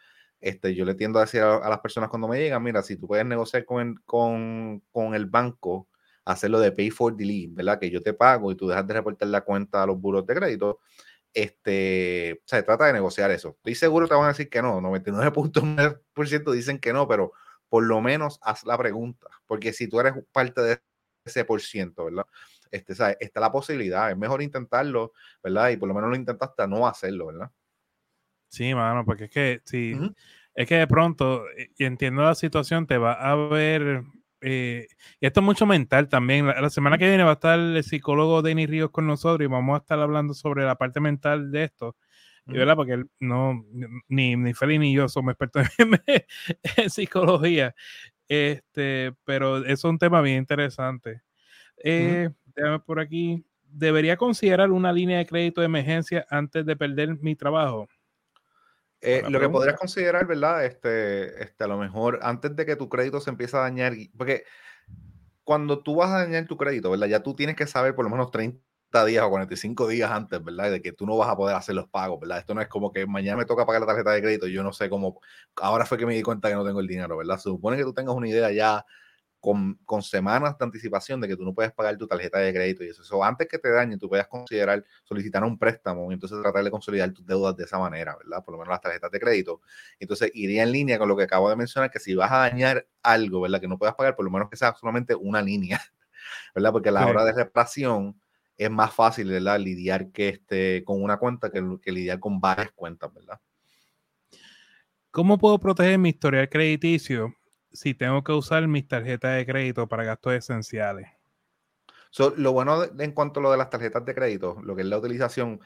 Este, 0.40 0.74
yo 0.74 0.84
le 0.84 0.94
tiendo 0.94 1.18
a 1.18 1.22
decir 1.22 1.40
a, 1.40 1.68
las 1.68 1.80
personas 1.80 2.10
cuando 2.10 2.28
me 2.28 2.38
llegan, 2.38 2.62
mira, 2.62 2.82
si 2.82 2.96
tú 2.96 3.06
puedes 3.06 3.26
negociar 3.26 3.64
con, 3.64 3.96
con, 4.04 4.82
con, 4.92 5.14
el 5.14 5.26
banco, 5.26 5.88
hacerlo 6.24 6.60
de 6.60 6.72
pay 6.72 6.90
for 6.90 7.16
delete, 7.16 7.54
¿verdad? 7.54 7.78
Que 7.80 7.90
yo 7.90 8.02
te 8.02 8.14
pago 8.14 8.52
y 8.52 8.56
tú 8.56 8.68
dejas 8.68 8.86
de 8.86 8.94
reportar 8.94 9.28
la 9.28 9.40
cuenta 9.40 9.82
a 9.82 9.86
los 9.86 10.00
buros 10.00 10.26
de 10.26 10.34
crédito, 10.34 10.80
este, 11.34 12.40
se 12.44 12.62
trata 12.62 12.86
de 12.86 12.92
negociar 12.92 13.30
eso. 13.30 13.50
Estoy 13.58 13.74
seguro 13.74 14.08
te 14.08 14.14
van 14.14 14.24
a 14.24 14.28
decir 14.28 14.48
que 14.48 14.62
no, 14.62 14.80
99.9% 14.80 16.52
dicen 16.52 16.78
que 16.78 16.92
no, 16.92 17.08
pero 17.08 17.32
por 17.68 17.84
lo 17.84 18.00
menos 18.00 18.38
haz 18.42 18.64
la 18.64 18.78
pregunta, 18.78 19.28
porque 19.46 19.72
si 19.72 19.88
tú 19.88 20.00
eres 20.00 20.14
parte 20.32 20.60
de 20.62 20.80
ese 21.24 21.44
por 21.44 21.60
ciento, 21.60 22.06
¿verdad? 22.06 22.26
Este, 22.70 22.94
Está 23.20 23.40
la 23.40 23.52
posibilidad, 23.52 24.10
es 24.10 24.16
mejor 24.16 24.42
intentarlo, 24.42 25.12
¿verdad? 25.42 25.70
Y 25.70 25.76
por 25.76 25.88
lo 25.88 25.94
menos 25.94 26.10
lo 26.10 26.16
intentaste 26.16 26.66
no 26.66 26.86
hacerlo, 26.86 27.26
¿verdad? 27.26 27.50
Sí, 28.48 28.74
mano, 28.74 29.04
porque 29.04 29.24
es 29.24 29.30
que 29.30 29.60
sí, 29.64 29.94
es 30.54 30.66
que 30.66 30.76
de 30.76 30.86
pronto, 30.86 31.44
eh, 31.56 31.70
y 31.78 31.84
entiendo 31.84 32.22
la 32.22 32.34
situación, 32.34 32.86
te 32.86 32.98
va 32.98 33.12
a 33.12 33.34
ver, 33.36 34.02
eh, 34.40 34.86
y 35.20 35.26
esto 35.26 35.40
es 35.40 35.46
mucho 35.46 35.66
mental 35.66 36.08
también. 36.08 36.46
La, 36.46 36.70
semana 36.70 36.98
que 36.98 37.08
viene 37.08 37.24
va 37.24 37.30
a 37.30 37.34
estar 37.34 37.58
el 37.58 37.82
psicólogo 37.84 38.42
Denis 38.42 38.68
Ríos 38.68 38.90
con 38.90 39.06
nosotros 39.06 39.44
y 39.44 39.50
vamos 39.50 39.74
a 39.74 39.82
estar 39.82 39.98
hablando 40.00 40.34
sobre 40.34 40.64
la 40.64 40.76
parte 40.76 41.00
mental 41.00 41.50
de 41.50 41.64
esto. 41.64 41.96
Y 42.46 42.52
verdad, 42.52 42.76
porque 42.76 42.94
él 42.94 43.10
no, 43.20 43.62
ni, 44.08 44.34
ni 44.34 44.54
Feli 44.54 44.78
ni 44.78 44.94
yo 44.94 45.06
somos 45.08 45.32
expertos 45.32 45.66
en, 46.76 46.90
psicología. 46.90 47.74
Este, 48.26 49.12
pero 49.24 49.64
es 49.66 49.84
un 49.84 49.98
tema 49.98 50.22
bien 50.22 50.38
interesante. 50.38 51.20
Eh, 51.84 52.30
Déjame 52.58 52.80
por 52.80 53.00
aquí. 53.00 53.44
¿Debería 53.62 54.16
considerar 54.16 54.72
una 54.72 54.92
línea 54.92 55.18
de 55.18 55.26
crédito 55.26 55.60
de 55.60 55.66
emergencia 55.66 56.26
antes 56.30 56.64
de 56.64 56.74
perder 56.74 57.18
mi 57.20 57.36
trabajo? 57.36 57.86
Eh, 59.00 59.22
lo 59.28 59.38
que 59.38 59.48
podrías 59.48 59.78
considerar, 59.78 60.26
¿verdad? 60.26 60.64
Este, 60.64 61.42
este, 61.42 61.64
a 61.64 61.66
lo 61.68 61.78
mejor 61.78 62.18
antes 62.22 62.54
de 62.56 62.66
que 62.66 62.76
tu 62.76 62.88
crédito 62.88 63.20
se 63.20 63.30
empiece 63.30 63.56
a 63.56 63.60
dañar, 63.60 63.94
porque 64.16 64.44
cuando 65.44 65.82
tú 65.82 65.96
vas 65.96 66.10
a 66.10 66.24
dañar 66.24 66.46
tu 66.46 66.56
crédito, 66.56 66.90
¿verdad? 66.90 67.06
Ya 67.06 67.22
tú 67.22 67.34
tienes 67.34 67.56
que 67.56 67.66
saber 67.66 67.94
por 67.94 68.04
lo 68.04 68.10
menos 68.10 68.30
30 68.30 69.04
días 69.06 69.24
o 69.24 69.30
45 69.30 69.86
días 69.86 70.10
antes, 70.10 70.42
¿verdad? 70.42 70.70
De 70.70 70.82
que 70.82 70.92
tú 70.92 71.06
no 71.06 71.16
vas 71.16 71.28
a 71.28 71.36
poder 71.36 71.54
hacer 71.54 71.74
los 71.74 71.88
pagos, 71.88 72.18
¿verdad? 72.20 72.38
Esto 72.38 72.54
no 72.54 72.60
es 72.60 72.68
como 72.68 72.92
que 72.92 73.06
mañana 73.06 73.36
me 73.36 73.44
toca 73.44 73.64
pagar 73.64 73.80
la 73.80 73.86
tarjeta 73.86 74.10
de 74.10 74.20
crédito 74.20 74.48
y 74.48 74.52
yo 74.52 74.62
no 74.62 74.72
sé 74.72 74.90
cómo, 74.90 75.20
ahora 75.56 75.86
fue 75.86 75.96
que 75.96 76.06
me 76.06 76.14
di 76.14 76.22
cuenta 76.22 76.48
que 76.48 76.54
no 76.54 76.64
tengo 76.64 76.80
el 76.80 76.86
dinero, 76.86 77.16
¿verdad? 77.16 77.36
Se 77.36 77.44
supone 77.44 77.76
que 77.76 77.84
tú 77.84 77.94
tengas 77.94 78.14
una 78.14 78.28
idea 78.28 78.50
ya 78.50 78.84
con, 79.40 80.02
semanas 80.02 80.58
de 80.58 80.64
anticipación 80.64 81.20
de 81.20 81.28
que 81.28 81.36
tú 81.36 81.44
no 81.44 81.54
puedes 81.54 81.72
pagar 81.72 81.96
tu 81.96 82.06
tarjeta 82.06 82.38
de 82.38 82.52
crédito 82.52 82.84
y 82.84 82.88
eso. 82.88 83.02
eso 83.02 83.22
antes 83.22 83.46
que 83.48 83.58
te 83.58 83.70
dañe, 83.70 83.96
tú 83.96 84.08
puedas 84.08 84.26
considerar 84.26 84.84
solicitar 85.04 85.44
un 85.44 85.58
préstamo 85.58 86.10
y 86.10 86.14
entonces 86.14 86.40
tratar 86.42 86.64
de 86.64 86.70
consolidar 86.70 87.12
tus 87.12 87.24
deudas 87.24 87.56
de 87.56 87.64
esa 87.64 87.78
manera, 87.78 88.16
¿verdad? 88.16 88.44
Por 88.44 88.52
lo 88.52 88.58
menos 88.58 88.72
las 88.72 88.80
tarjetas 88.80 89.10
de 89.10 89.20
crédito. 89.20 89.60
Entonces 90.00 90.30
iría 90.34 90.64
en 90.64 90.72
línea 90.72 90.98
con 90.98 91.08
lo 91.08 91.16
que 91.16 91.24
acabo 91.24 91.48
de 91.48 91.56
mencionar, 91.56 91.90
que 91.90 92.00
si 92.00 92.14
vas 92.14 92.32
a 92.32 92.38
dañar 92.38 92.86
algo, 93.02 93.40
¿verdad? 93.40 93.60
Que 93.60 93.68
no 93.68 93.78
puedas 93.78 93.94
pagar, 93.94 94.16
por 94.16 94.24
lo 94.24 94.30
menos 94.30 94.50
que 94.50 94.56
sea 94.56 94.74
solamente 94.74 95.14
una 95.14 95.40
línea, 95.40 95.80
¿verdad? 96.54 96.72
Porque 96.72 96.88
a 96.88 96.92
la 96.92 97.06
hora 97.06 97.24
de 97.24 97.32
reparación 97.32 98.20
es 98.56 98.70
más 98.70 98.92
fácil, 98.92 99.30
¿verdad? 99.30 99.60
Lidiar 99.60 100.10
que 100.10 100.30
este, 100.30 100.82
con 100.84 101.00
una 101.00 101.16
cuenta 101.16 101.50
que, 101.50 101.78
que 101.80 101.92
lidiar 101.92 102.18
con 102.18 102.40
varias 102.40 102.72
cuentas, 102.72 103.14
¿verdad? 103.14 103.40
¿Cómo 105.12 105.38
puedo 105.38 105.58
proteger 105.58 105.98
mi 105.98 106.10
historial 106.10 106.48
crediticio 106.48 107.37
si 107.72 107.94
tengo 107.94 108.24
que 108.24 108.32
usar 108.32 108.66
mis 108.66 108.86
tarjetas 108.86 109.36
de 109.36 109.46
crédito 109.46 109.88
para 109.88 110.04
gastos 110.04 110.34
esenciales. 110.34 111.08
lo 112.36 112.52
bueno 112.52 112.84
en 112.84 113.12
cuanto 113.12 113.40
a 113.40 113.42
lo 113.42 113.50
de 113.50 113.58
las 113.58 113.70
tarjetas 113.70 114.04
de 114.04 114.14
crédito, 114.14 114.58
lo 114.62 114.74
que 114.74 114.82
es 114.82 114.88
la 114.88 114.98
utilización, 114.98 115.60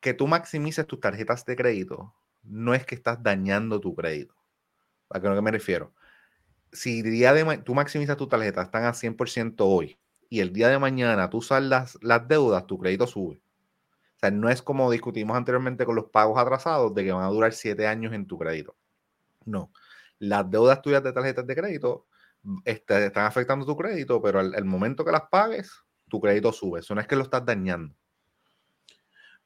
que 0.00 0.14
tú 0.14 0.26
maximices 0.26 0.86
tus 0.86 1.00
tarjetas 1.00 1.44
de 1.46 1.56
crédito, 1.56 2.14
no 2.42 2.74
es 2.74 2.84
que 2.84 2.94
estás 2.94 3.22
dañando 3.22 3.80
tu 3.80 3.94
crédito. 3.94 4.34
¿A 5.08 5.20
qué 5.20 5.28
me 5.28 5.50
refiero? 5.50 5.92
Si 6.72 7.02
día 7.02 7.32
de 7.32 7.58
tú 7.58 7.74
maximizas 7.74 8.16
tu 8.16 8.26
tarjeta, 8.26 8.62
están 8.62 8.84
a 8.84 8.92
100% 8.92 9.54
hoy, 9.60 9.98
y 10.28 10.40
el 10.40 10.52
día 10.52 10.68
de 10.68 10.78
mañana 10.78 11.30
tú 11.30 11.38
usas 11.38 11.62
las, 11.62 11.98
las 12.02 12.26
deudas, 12.28 12.66
tu 12.66 12.78
crédito 12.78 13.06
sube. 13.06 13.40
O 14.16 14.18
sea, 14.18 14.30
no 14.30 14.50
es 14.50 14.62
como 14.62 14.90
discutimos 14.90 15.36
anteriormente 15.36 15.84
con 15.84 15.94
los 15.94 16.06
pagos 16.06 16.38
atrasados 16.38 16.94
de 16.94 17.04
que 17.04 17.12
van 17.12 17.24
a 17.24 17.28
durar 17.28 17.52
7 17.52 17.86
años 17.86 18.12
en 18.12 18.26
tu 18.26 18.38
crédito. 18.38 18.76
No 19.44 19.70
las 20.18 20.50
deudas 20.50 20.82
tuyas 20.82 21.02
de 21.02 21.12
tarjetas 21.12 21.46
de 21.46 21.54
crédito 21.54 22.06
este, 22.64 23.06
están 23.06 23.26
afectando 23.26 23.64
tu 23.64 23.76
crédito, 23.76 24.20
pero 24.20 24.40
al, 24.40 24.64
momento 24.64 25.04
que 25.04 25.12
las 25.12 25.28
pagues, 25.30 25.72
tu 26.08 26.20
crédito 26.20 26.52
sube. 26.52 26.80
Eso 26.80 26.94
no 26.94 27.00
es 27.00 27.06
que 27.06 27.16
lo 27.16 27.22
estás 27.22 27.44
dañando. 27.44 27.94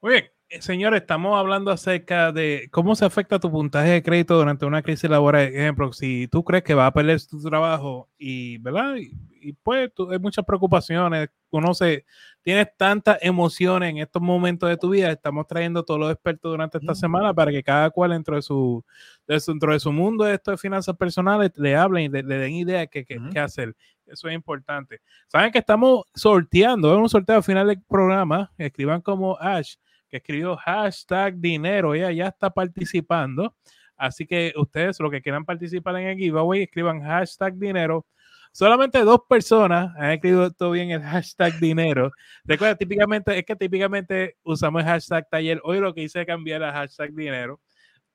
Muy 0.01 0.13
bien, 0.13 0.31
Eh, 0.51 0.63
señores, 0.63 1.03
estamos 1.03 1.39
hablando 1.39 1.71
acerca 1.71 2.33
de 2.33 2.69
cómo 2.71 2.97
se 2.97 3.05
afecta 3.05 3.39
tu 3.39 3.51
puntaje 3.51 3.91
de 3.91 4.03
crédito 4.03 4.35
durante 4.39 4.65
una 4.65 4.81
crisis 4.81 5.11
laboral. 5.11 5.43
Ejemplo, 5.49 5.93
si 5.93 6.27
tú 6.29 6.43
crees 6.43 6.65
que 6.65 6.73
va 6.73 6.87
a 6.87 6.93
perder 6.93 7.21
tu 7.27 7.39
trabajo 7.43 8.09
y, 8.17 8.57
¿verdad? 8.59 8.97
Y, 8.97 9.53
pues 9.63 9.91
hay 10.11 10.19
muchas 10.19 10.45
preocupaciones, 10.47 11.29
conoce, 11.51 12.07
tienes 12.43 12.69
tantas 12.79 13.19
emociones 13.21 13.91
en 13.91 13.99
estos 13.99 14.23
momentos 14.23 14.71
de 14.71 14.79
tu 14.79 14.89
vida. 14.91 15.11
Estamos 15.11 15.47
trayendo 15.47 15.85
todos 15.85 16.01
los 16.01 16.13
expertos 16.13 16.51
durante 16.51 16.79
esta 16.79 16.95
semana 16.95 17.35
para 17.35 17.51
que 17.51 17.63
cada 17.63 17.91
cual 17.91 18.13
dentro 18.13 18.35
de 18.35 18.43
su, 18.43 18.83
dentro 19.27 19.73
de 19.73 19.81
su 19.81 19.93
mundo 19.93 20.25
de 20.25 20.35
esto 20.35 20.51
de 20.51 20.57
finanzas 20.57 20.97
personales 20.97 21.53
le 21.57 21.77
hablen 21.77 22.05
y 22.05 22.09
le, 22.09 22.23
den 22.23 22.55
ideas 22.55 22.89
de 22.91 23.05
qué 23.05 23.39
hacer. 23.39 23.77
Eso 24.07 24.29
es 24.29 24.35
importante. 24.35 25.01
Saben 25.29 25.53
que 25.53 25.59
estamos 25.59 26.05
sorteando, 26.15 26.93
es 26.95 26.99
un 26.99 27.09
sorteo 27.09 27.37
al 27.37 27.43
final 27.43 27.69
del 27.69 27.83
programa. 27.83 28.51
Escriban 28.57 29.03
como 29.03 29.37
Ash 29.39 29.77
que 30.09 30.19
escribió 30.19 30.57
hashtag 30.57 31.37
dinero, 31.39 31.95
ella 31.95 32.11
ya 32.13 32.29
está 32.29 32.51
participando. 32.51 33.55
Así 33.97 34.27
que 34.27 34.53
ustedes, 34.57 34.99
los 35.01 35.11
que 35.11 35.21
quieran 35.21 35.45
participar 35.45 35.97
en 35.97 36.09
el 36.09 36.17
giveaway, 36.17 36.63
escriban 36.63 37.03
hashtag 37.03 37.55
dinero. 37.57 38.07
Solamente 38.53 39.01
dos 39.01 39.21
personas 39.29 39.95
han 39.97 40.13
escrito 40.13 40.51
todo 40.53 40.71
bien 40.71 40.91
el 40.91 41.03
hashtag 41.03 41.59
dinero. 41.61 42.11
Recuerda, 42.45 42.77
típicamente, 42.77 43.39
es 43.39 43.45
que 43.45 43.57
típicamente 43.57 44.37
usamos 44.43 44.83
el 44.83 44.89
hashtag 44.89 45.29
taller. 45.29 45.61
Hoy 45.65 45.81
lo 45.81 45.93
que 45.95 46.03
hice 46.03 46.21
es 46.21 46.27
cambiar 46.27 46.63
el 46.63 46.73
hashtag 46.73 47.13
dinero 47.13 47.61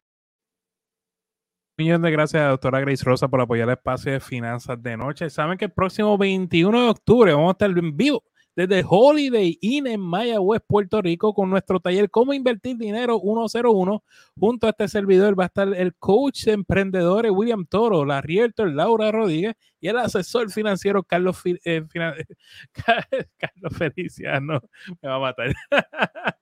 Un 1.78 1.84
millón 1.84 2.00
de 2.00 2.10
gracias 2.10 2.40
a 2.40 2.44
la 2.44 2.50
doctora 2.52 2.80
Grace 2.80 3.04
Rosa 3.04 3.28
por 3.28 3.42
apoyar 3.42 3.68
el 3.68 3.74
espacio 3.74 4.10
de 4.10 4.20
finanzas 4.20 4.82
de 4.82 4.96
noche. 4.96 5.28
Saben 5.28 5.58
que 5.58 5.66
el 5.66 5.72
próximo 5.72 6.16
21 6.16 6.82
de 6.82 6.88
octubre 6.88 7.34
vamos 7.34 7.50
a 7.50 7.52
estar 7.52 7.68
en 7.68 7.94
vivo 7.94 8.22
desde 8.56 8.84
Holiday 8.88 9.58
Inn 9.60 9.86
en 9.86 10.00
Mayagüez, 10.00 10.62
Puerto 10.66 11.02
Rico, 11.02 11.34
con 11.34 11.50
nuestro 11.50 11.78
taller 11.78 12.10
Cómo 12.10 12.32
Invertir 12.32 12.78
Dinero 12.78 13.20
101. 13.20 14.02
Junto 14.34 14.66
a 14.66 14.70
este 14.70 14.88
servidor 14.88 15.38
va 15.38 15.44
a 15.44 15.46
estar 15.48 15.68
el 15.74 15.94
coach 15.94 16.44
de 16.44 16.52
emprendedores 16.52 17.30
William 17.30 17.66
Toro, 17.66 18.06
la 18.06 18.22
realtor 18.22 18.72
Laura 18.72 19.12
Rodríguez 19.12 19.54
y 19.78 19.88
el 19.88 19.98
asesor 19.98 20.50
financiero 20.50 21.02
Carlos, 21.02 21.40
eh, 21.44 21.84
Carlos 23.38 23.76
Feliciano. 23.76 24.62
Me 25.02 25.08
va 25.08 25.16
a 25.16 25.20
matar. 25.20 25.54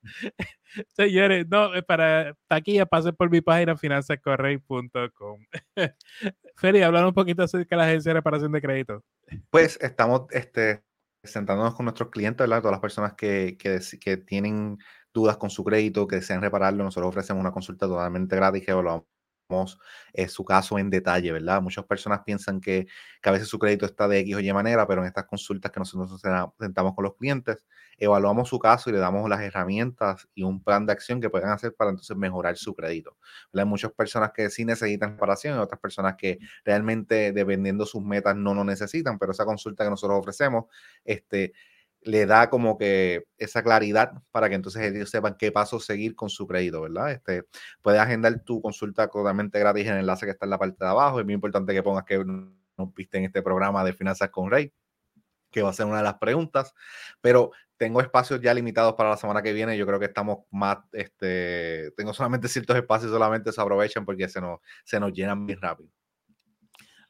Señores, 0.96 1.46
no, 1.48 1.70
para 1.86 2.36
taquilla 2.46 2.86
pase 2.86 3.12
por 3.12 3.28
mi 3.28 3.40
página 3.40 3.76
finanzascorrey.com. 3.76 5.46
Feli, 6.56 6.82
hablar 6.82 7.06
un 7.06 7.14
poquito 7.14 7.42
acerca 7.42 7.74
de 7.74 7.82
la 7.82 7.88
agencia 7.88 8.10
de 8.10 8.14
reparación 8.14 8.52
de 8.52 8.60
crédito. 8.60 9.04
Pues 9.50 9.78
estamos 9.80 10.26
este, 10.30 10.82
sentándonos 11.24 11.74
con 11.74 11.84
nuestros 11.86 12.10
clientes, 12.10 12.38
¿verdad? 12.38 12.60
Todas 12.62 12.72
las 12.72 12.80
personas 12.80 13.14
que, 13.14 13.56
que, 13.58 13.80
que, 14.00 14.16
tienen 14.18 14.78
dudas 15.12 15.36
con 15.36 15.50
su 15.50 15.64
crédito, 15.64 16.06
que 16.06 16.16
desean 16.16 16.42
repararlo, 16.42 16.84
nosotros 16.84 17.08
ofrecemos 17.08 17.40
una 17.40 17.52
consulta 17.52 17.86
totalmente 17.86 18.36
gratis 18.36 18.64
que 18.64 18.72
evaluamos 18.72 19.04
es 20.12 20.32
su 20.32 20.44
caso 20.44 20.78
en 20.78 20.90
detalle, 20.90 21.32
¿verdad? 21.32 21.62
Muchas 21.62 21.84
personas 21.84 22.20
piensan 22.24 22.60
que, 22.60 22.86
que, 23.22 23.28
a 23.28 23.32
veces 23.32 23.48
su 23.48 23.58
crédito 23.58 23.86
está 23.86 24.08
de 24.08 24.18
X 24.20 24.36
o 24.36 24.40
Y 24.40 24.52
manera, 24.52 24.86
pero 24.86 25.02
en 25.02 25.08
estas 25.08 25.24
consultas 25.24 25.70
que 25.70 25.80
nosotros 25.80 26.20
sentamos 26.58 26.94
con 26.94 27.04
los 27.04 27.16
clientes, 27.16 27.64
evaluamos 27.98 28.48
su 28.48 28.58
caso 28.58 28.90
y 28.90 28.92
le 28.92 28.98
damos 28.98 29.28
las 29.28 29.40
herramientas 29.40 30.28
y 30.34 30.42
un 30.42 30.62
plan 30.62 30.86
de 30.86 30.92
acción 30.92 31.20
que 31.20 31.30
puedan 31.30 31.50
hacer 31.50 31.74
para 31.74 31.90
entonces 31.90 32.16
mejorar 32.16 32.56
su 32.56 32.74
crédito. 32.74 33.16
Hay 33.52 33.64
muchas 33.64 33.92
personas 33.92 34.32
que 34.32 34.50
sí 34.50 34.64
necesitan 34.64 35.12
reparación 35.12 35.56
y 35.56 35.60
otras 35.60 35.80
personas 35.80 36.16
que 36.16 36.38
realmente, 36.64 37.32
dependiendo 37.32 37.86
sus 37.86 38.02
metas, 38.02 38.36
no 38.36 38.54
lo 38.54 38.64
necesitan, 38.64 39.18
pero 39.18 39.32
esa 39.32 39.44
consulta 39.44 39.84
que 39.84 39.90
nosotros 39.90 40.18
ofrecemos, 40.18 40.66
este, 41.04 41.52
le 42.04 42.26
da 42.26 42.50
como 42.50 42.76
que 42.76 43.24
esa 43.38 43.62
claridad 43.62 44.12
para 44.30 44.48
que 44.48 44.54
entonces 44.54 44.82
ellos 44.82 45.10
sepan 45.10 45.36
qué 45.38 45.50
paso 45.50 45.80
seguir 45.80 46.14
con 46.14 46.28
su 46.28 46.46
crédito, 46.46 46.82
¿verdad? 46.82 47.12
Este, 47.12 47.44
puedes 47.82 48.00
agendar 48.00 48.38
tu 48.44 48.60
consulta 48.60 49.08
totalmente 49.08 49.58
gratis 49.58 49.86
en 49.86 49.94
el 49.94 50.00
enlace 50.00 50.26
que 50.26 50.32
está 50.32 50.46
en 50.46 50.50
la 50.50 50.58
parte 50.58 50.84
de 50.84 50.90
abajo. 50.90 51.18
Es 51.18 51.24
muy 51.24 51.34
importante 51.34 51.72
que 51.72 51.82
pongas 51.82 52.04
que 52.04 52.22
nos 52.24 52.94
viste 52.94 53.18
en 53.18 53.24
este 53.24 53.42
programa 53.42 53.82
de 53.84 53.94
Finanzas 53.94 54.28
con 54.30 54.50
Rey, 54.50 54.72
que 55.50 55.62
va 55.62 55.70
a 55.70 55.72
ser 55.72 55.86
una 55.86 55.98
de 55.98 56.02
las 56.02 56.18
preguntas, 56.18 56.74
pero 57.20 57.52
tengo 57.78 58.00
espacios 58.00 58.40
ya 58.40 58.52
limitados 58.52 58.94
para 58.94 59.10
la 59.10 59.16
semana 59.16 59.42
que 59.42 59.52
viene. 59.52 59.76
Yo 59.78 59.86
creo 59.86 59.98
que 59.98 60.06
estamos 60.06 60.40
más, 60.50 60.78
este, 60.92 61.90
tengo 61.96 62.12
solamente 62.12 62.48
ciertos 62.48 62.76
espacios, 62.76 63.10
solamente 63.10 63.50
se 63.50 63.60
aprovechan 63.60 64.04
porque 64.04 64.28
se 64.28 64.40
nos, 64.40 64.60
se 64.84 65.00
nos 65.00 65.12
llenan 65.12 65.40
muy 65.40 65.54
rápido. 65.54 65.90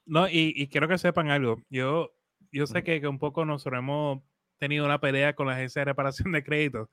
No, 0.07 0.29
y, 0.29 0.69
quiero 0.69 0.87
que 0.87 0.99
sepan 0.99 1.31
algo. 1.31 1.63
Yo, 1.71 2.13
yo 2.53 2.67
sé 2.67 2.85
que, 2.85 3.01
que 3.01 3.09
un 3.09 3.19
poco 3.19 3.47
nos 3.47 3.65
hemos 3.67 4.23
tenido 4.65 4.87
una 4.87 4.99
pelea 4.99 5.35
con 5.35 5.47
la 5.47 5.53
agencia 5.53 5.81
de 5.81 5.85
reparación 5.85 6.33
de 6.33 6.43
crédito, 6.43 6.89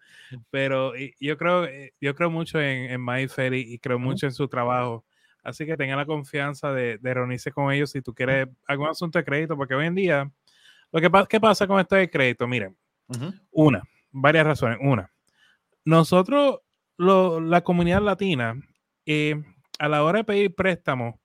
pero 0.49 0.93
yo 1.19 1.37
creo, 1.37 1.65
eh, 1.65 1.93
yo 2.01 2.13
creo 2.15 2.29
mucho 2.29 2.59
en, 2.59 2.91
en 2.91 3.53
y 3.53 3.79
creo 3.79 3.97
mucho 3.97 4.25
en 4.25 4.33
su 4.33 4.47
trabajo. 4.49 5.05
Así 5.41 5.65
que 5.65 5.77
tenga 5.77 5.95
la 5.95 6.05
confianza 6.05 6.73
de, 6.73 6.99
reunirse 7.01 7.51
con 7.51 7.71
ellos 7.71 7.91
si 7.91 8.01
tú 8.01 8.13
quieres 8.13 8.47
algún 8.67 8.89
asunto 8.89 9.17
de 9.17 9.25
crédito, 9.25 9.55
porque 9.55 9.73
hoy 9.73 9.87
en 9.87 9.95
día, 9.95 10.31
lo 10.91 10.99
que 10.99 11.09
pasa, 11.09 11.27
¿qué 11.27 11.39
pasa 11.39 11.65
con 11.65 11.79
esto 11.79 11.95
de 11.95 12.09
crédito? 12.09 12.45
Miren, 12.45 12.77
una, 13.51 13.81
varias 14.11 14.45
razones. 14.45 14.77
Una, 14.81 15.11
nosotros, 15.85 16.59
la 16.97 17.61
comunidad 17.63 18.01
latina, 18.01 18.61
eh, 19.05 19.41
a 19.79 19.87
la 19.87 20.03
hora 20.03 20.19
de 20.19 20.25
pedir 20.25 20.55
préstamos, 20.55 21.15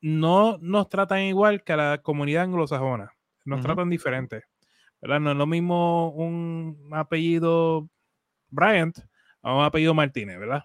no 0.00 0.58
nos 0.58 0.88
tratan 0.88 1.20
igual 1.20 1.62
que 1.62 1.74
a 1.74 1.76
la 1.76 1.98
comunidad 2.02 2.44
anglosajona, 2.44 3.12
nos 3.44 3.60
tratan 3.60 3.90
diferente. 3.90 4.44
No 5.02 5.30
es 5.30 5.36
lo 5.36 5.46
mismo 5.46 6.10
un 6.10 6.90
apellido 6.92 7.88
Bryant 8.50 8.98
a 9.42 9.54
un 9.54 9.64
apellido 9.64 9.94
Martínez, 9.94 10.38
¿verdad? 10.38 10.64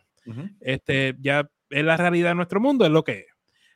Este 0.60 1.16
ya 1.20 1.50
es 1.70 1.86
la 1.86 1.98
realidad 1.98 2.30
de 2.30 2.36
nuestro 2.36 2.60
mundo, 2.60 2.86
es 2.86 2.92
lo 2.92 3.04
que 3.04 3.20
es. 3.20 3.26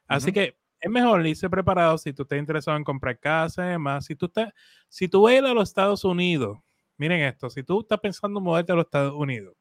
Así 0.07 0.31
que 0.31 0.57
es 0.79 0.89
mejor 0.89 1.25
irse 1.25 1.49
preparado 1.49 1.97
si 1.97 2.13
tú 2.13 2.23
estás 2.23 2.39
interesado 2.39 2.75
en 2.77 2.83
comprar 2.83 3.19
casa, 3.19 3.63
además, 3.63 4.05
si 4.05 4.15
tú 4.15 4.25
estás, 4.25 4.51
si 4.87 5.07
tú 5.07 5.23
vas 5.23 5.37
a 5.37 5.53
los 5.53 5.69
Estados 5.69 6.03
Unidos, 6.03 6.57
miren 6.97 7.21
esto, 7.21 7.49
si 7.49 7.63
tú 7.63 7.81
estás 7.81 7.99
pensando 7.99 8.39
en 8.39 8.45
moverte 8.45 8.71
a 8.71 8.75
los 8.75 8.85
Estados 8.85 9.13
Unidos, 9.13 9.55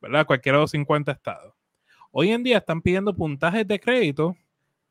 ¿verdad? 0.00 0.26
Cualquiera 0.26 0.58
de 0.58 0.62
los 0.62 0.70
50 0.72 1.12
estados. 1.12 1.54
Hoy 2.10 2.30
en 2.30 2.42
día 2.42 2.58
están 2.58 2.82
pidiendo 2.82 3.14
puntajes 3.14 3.66
de 3.66 3.80
crédito 3.80 4.36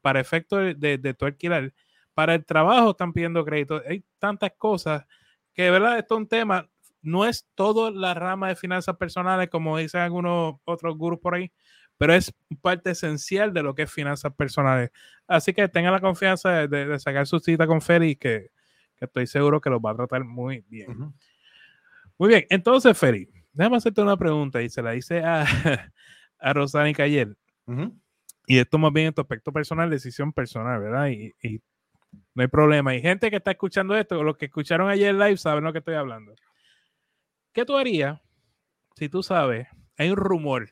para 0.02 0.20
efecto 0.20 0.58
de, 0.58 0.74
de, 0.74 0.98
de 0.98 1.14
tu 1.14 1.26
alquiler. 1.26 1.74
Para 2.14 2.36
el 2.36 2.46
trabajo 2.46 2.92
están 2.92 3.14
pidiendo 3.14 3.44
crédito. 3.46 3.82
Hay 3.88 4.04
tantas 4.20 4.52
cosas 4.58 5.06
que 5.54 5.64
de 5.64 5.72
verdad 5.72 6.00
esto 6.00 6.16
es 6.16 6.20
un 6.20 6.28
tema, 6.28 6.70
no 7.02 7.26
es 7.26 7.48
todo 7.56 7.92
la 7.92 8.14
rama 8.14 8.50
de 8.50 8.56
finanzas 8.56 8.98
personales, 8.98 9.50
como 9.50 9.78
dicen 9.78 10.02
algunos 10.02 10.56
otros 10.66 10.98
gurús 10.98 11.20
por 11.20 11.36
ahí, 11.36 11.52
pero 11.98 12.14
es 12.14 12.34
parte 12.62 12.92
esencial 12.92 13.54
de 13.54 13.64
lo 13.64 13.76
que 13.76 13.84
es 13.84 13.92
finanzas 13.92 14.34
personales. 14.34 14.92
Así 15.28 15.54
que 15.54 15.68
tenga 15.68 15.92
la 15.92 16.00
confianza 16.00 16.68
de, 16.68 17.00
sacar 17.00 17.28
su 17.28 17.40
cita 17.40 17.68
con 17.68 17.82
Feri, 17.82 18.16
que, 18.16 18.50
que, 18.96 19.06
estoy 19.06 19.28
seguro 19.28 19.62
que 19.62 19.70
los 19.70 19.80
va 19.80 19.92
a 19.92 19.96
tratar 19.96 20.24
muy 20.24 20.64
bien. 20.68 21.14
Muy 22.18 22.30
bien, 22.30 22.46
entonces, 22.50 22.98
Feri, 22.98 23.30
déjame 23.52 23.78
hacerte 23.78 24.02
una 24.02 24.18
pregunta 24.18 24.62
y 24.62 24.70
se 24.70 24.82
la 24.82 24.96
hice 24.96 25.20
a, 25.24 25.46
a 26.40 26.54
Rosani 26.54 26.94
Cayer. 26.94 27.36
Y 28.46 28.58
esto 28.58 28.78
más 28.78 28.92
bien 28.92 29.08
en 29.08 29.14
tu 29.14 29.22
aspecto 29.22 29.54
personal, 29.54 29.90
decisión 29.90 30.34
personal, 30.34 30.82
¿verdad? 30.82 31.08
Y, 31.08 31.34
y 31.42 31.62
no 32.36 32.42
hay 32.42 32.48
problema. 32.48 32.96
Y 32.96 33.02
gente 33.02 33.30
que 33.30 33.38
está 33.38 33.52
escuchando 33.52 33.96
esto, 33.96 34.24
los 34.24 34.38
que 34.38 34.46
escucharon 34.46 34.90
ayer 34.90 35.14
live 35.14 35.38
saben 35.38 35.64
lo 35.64 35.72
que 35.72 35.80
estoy 35.80 35.96
hablando. 35.96 36.34
¿Qué 37.54 37.66
tú 37.66 37.78
harías 37.78 38.20
si 38.96 39.10
tú 39.10 39.24
sabes, 39.24 39.68
hay 39.98 40.10
un 40.10 40.18
rumor 40.18 40.72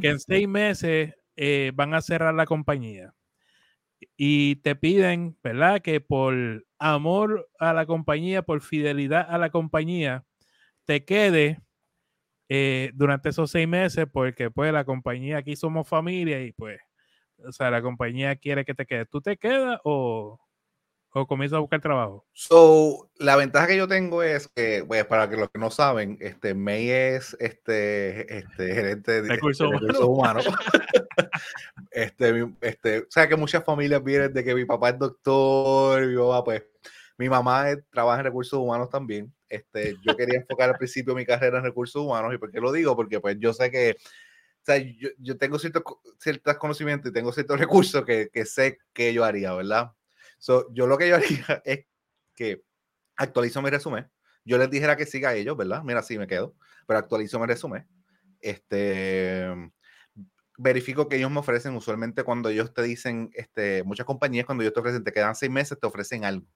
que 0.00 0.08
en 0.08 0.18
seis 0.18 0.48
meses 0.48 1.14
eh, 1.36 1.70
van 1.72 1.94
a 1.94 2.00
cerrar 2.00 2.34
la 2.34 2.46
compañía 2.46 3.14
y 4.16 4.56
te 4.56 4.74
piden, 4.74 5.38
¿verdad? 5.42 5.80
Que 5.80 6.00
por 6.00 6.66
amor 6.80 7.48
a 7.60 7.72
la 7.72 7.86
compañía, 7.86 8.42
por 8.42 8.60
fidelidad 8.60 9.24
a 9.28 9.38
la 9.38 9.50
compañía, 9.50 10.24
te 10.84 11.04
quede 11.04 11.60
eh, 12.48 12.90
durante 12.94 13.28
esos 13.28 13.52
seis 13.52 13.68
meses 13.68 14.06
porque 14.12 14.50
pues 14.50 14.72
la 14.72 14.84
compañía, 14.84 15.38
aquí 15.38 15.54
somos 15.54 15.88
familia 15.88 16.42
y 16.42 16.52
pues, 16.52 16.80
o 17.46 17.52
sea, 17.52 17.70
la 17.70 17.80
compañía 17.80 18.34
quiere 18.34 18.64
que 18.64 18.74
te 18.74 18.84
quedes. 18.84 19.08
¿Tú 19.08 19.20
te 19.20 19.36
quedas 19.36 19.78
o, 19.84 20.40
o 21.20 21.26
comienzas 21.26 21.56
a 21.56 21.60
buscar 21.60 21.80
trabajo? 21.80 22.26
So, 22.32 23.10
la 23.16 23.36
ventaja 23.36 23.66
que 23.66 23.76
yo 23.76 23.88
tengo 23.88 24.22
es 24.22 24.48
que, 24.48 24.84
pues, 24.86 25.04
para 25.06 25.28
que 25.28 25.36
los 25.36 25.50
que 25.50 25.58
no 25.58 25.70
saben, 25.70 26.18
este, 26.20 26.54
May 26.54 26.90
es 26.90 27.36
este, 27.40 28.38
este 28.38 28.74
gerente 28.74 29.22
de, 29.22 29.28
recursos 29.28 29.68
humanos. 29.68 29.98
Humano. 30.00 30.40
este, 31.90 32.46
este, 32.60 32.98
o 33.00 33.06
sea, 33.10 33.28
que 33.28 33.36
muchas 33.36 33.64
familias 33.64 34.02
vienen 34.02 34.32
de 34.32 34.44
que 34.44 34.54
mi 34.54 34.64
papá 34.64 34.90
es 34.90 34.98
doctor, 34.98 36.06
mi 36.06 36.14
mamá, 36.14 36.44
pues, 36.44 36.64
mi 37.18 37.28
mamá 37.28 37.66
trabaja 37.90 38.20
en 38.20 38.26
recursos 38.26 38.58
humanos 38.58 38.88
también. 38.88 39.34
Este, 39.48 39.96
yo 40.02 40.16
quería 40.16 40.38
enfocar 40.38 40.70
al 40.70 40.76
principio 40.76 41.14
mi 41.14 41.26
carrera 41.26 41.58
en 41.58 41.64
recursos 41.64 42.00
humanos. 42.00 42.32
¿Y 42.32 42.38
por 42.38 42.50
qué 42.50 42.60
lo 42.60 42.70
digo? 42.70 42.94
Porque 42.94 43.20
pues 43.20 43.36
yo 43.40 43.52
sé 43.52 43.70
que, 43.70 43.96
o 43.98 44.64
sea, 44.64 44.78
yo, 44.78 45.08
yo 45.18 45.36
tengo 45.36 45.58
ciertos, 45.58 45.82
ciertos 46.18 46.56
conocimientos 46.58 47.10
y 47.10 47.14
tengo 47.14 47.32
ciertos 47.32 47.58
recursos 47.58 48.04
que, 48.04 48.28
que 48.32 48.44
sé 48.46 48.78
que 48.92 49.12
yo 49.12 49.24
haría, 49.24 49.52
¿verdad? 49.52 49.92
So, 50.38 50.72
yo 50.72 50.86
lo 50.86 50.98
que 50.98 51.08
yo 51.08 51.16
haría 51.16 51.62
es 51.64 51.86
que 52.34 52.62
actualizo 53.16 53.62
mi 53.62 53.70
resumen. 53.70 54.10
Yo 54.44 54.58
les 54.58 54.70
dijera 54.70 54.96
que 54.96 55.06
siga 55.06 55.30
a 55.30 55.34
ellos, 55.34 55.56
¿verdad? 55.56 55.82
Mira, 55.84 56.02
sí 56.02 56.18
me 56.18 56.26
quedo, 56.26 56.56
pero 56.86 56.98
actualizo 56.98 57.38
mi 57.38 57.46
resumen. 57.46 57.86
Este, 58.40 59.46
verifico 60.58 61.08
que 61.08 61.16
ellos 61.16 61.30
me 61.30 61.40
ofrecen, 61.40 61.74
usualmente 61.76 62.24
cuando 62.24 62.48
ellos 62.48 62.74
te 62.74 62.82
dicen, 62.82 63.30
este, 63.34 63.82
muchas 63.84 64.06
compañías 64.06 64.46
cuando 64.46 64.62
ellos 64.62 64.74
te 64.74 64.80
ofrecen, 64.80 65.04
te 65.04 65.12
quedan 65.12 65.34
seis 65.34 65.50
meses, 65.52 65.78
te 65.80 65.86
ofrecen 65.86 66.24
algo. 66.24 66.46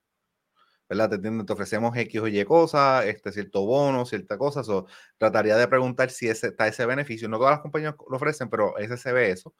¿verdad? 0.89 1.09
Te, 1.09 1.17
te 1.17 1.53
ofrecemos 1.53 1.95
X 1.97 2.21
o 2.21 2.27
Y 2.27 2.43
cosas, 2.45 3.05
este, 3.05 3.31
cierto 3.31 3.65
bono, 3.65 4.05
cierta 4.05 4.37
cosa. 4.37 4.61
o 4.61 4.85
trataría 5.17 5.57
de 5.57 5.67
preguntar 5.67 6.09
si 6.11 6.27
ese, 6.29 6.47
está 6.47 6.67
ese 6.67 6.85
beneficio. 6.85 7.29
No 7.29 7.37
todas 7.37 7.53
las 7.53 7.61
compañías 7.61 7.95
lo 8.09 8.15
ofrecen, 8.17 8.49
pero 8.49 8.77
ese 8.77 8.97
se 8.97 9.11
ve 9.13 9.31
eso. 9.31 9.55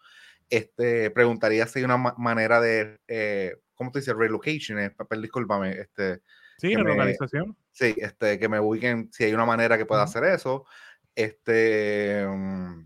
Este, 0.49 1.09
preguntaría 1.11 1.65
si 1.67 1.79
hay 1.79 1.85
una 1.85 1.97
manera 1.97 2.59
de, 2.61 2.99
eh, 3.07 3.55
¿cómo 3.75 3.91
te 3.91 3.99
dice? 3.99 4.13
Relocation, 4.13 4.79
eh, 4.79 4.95
discúlpame. 5.21 5.71
Este, 5.71 6.21
sí, 6.57 6.75
relocalización. 6.75 7.55
Sí, 7.71 7.95
este, 7.97 8.37
que 8.37 8.49
me 8.49 8.59
ubiquen, 8.59 9.09
si 9.11 9.23
hay 9.23 9.33
una 9.33 9.45
manera 9.45 9.77
que 9.77 9.85
pueda 9.85 10.03
hacer 10.03 10.23
eso. 10.25 10.65
Este, 11.15 12.25
mm, 12.27 12.85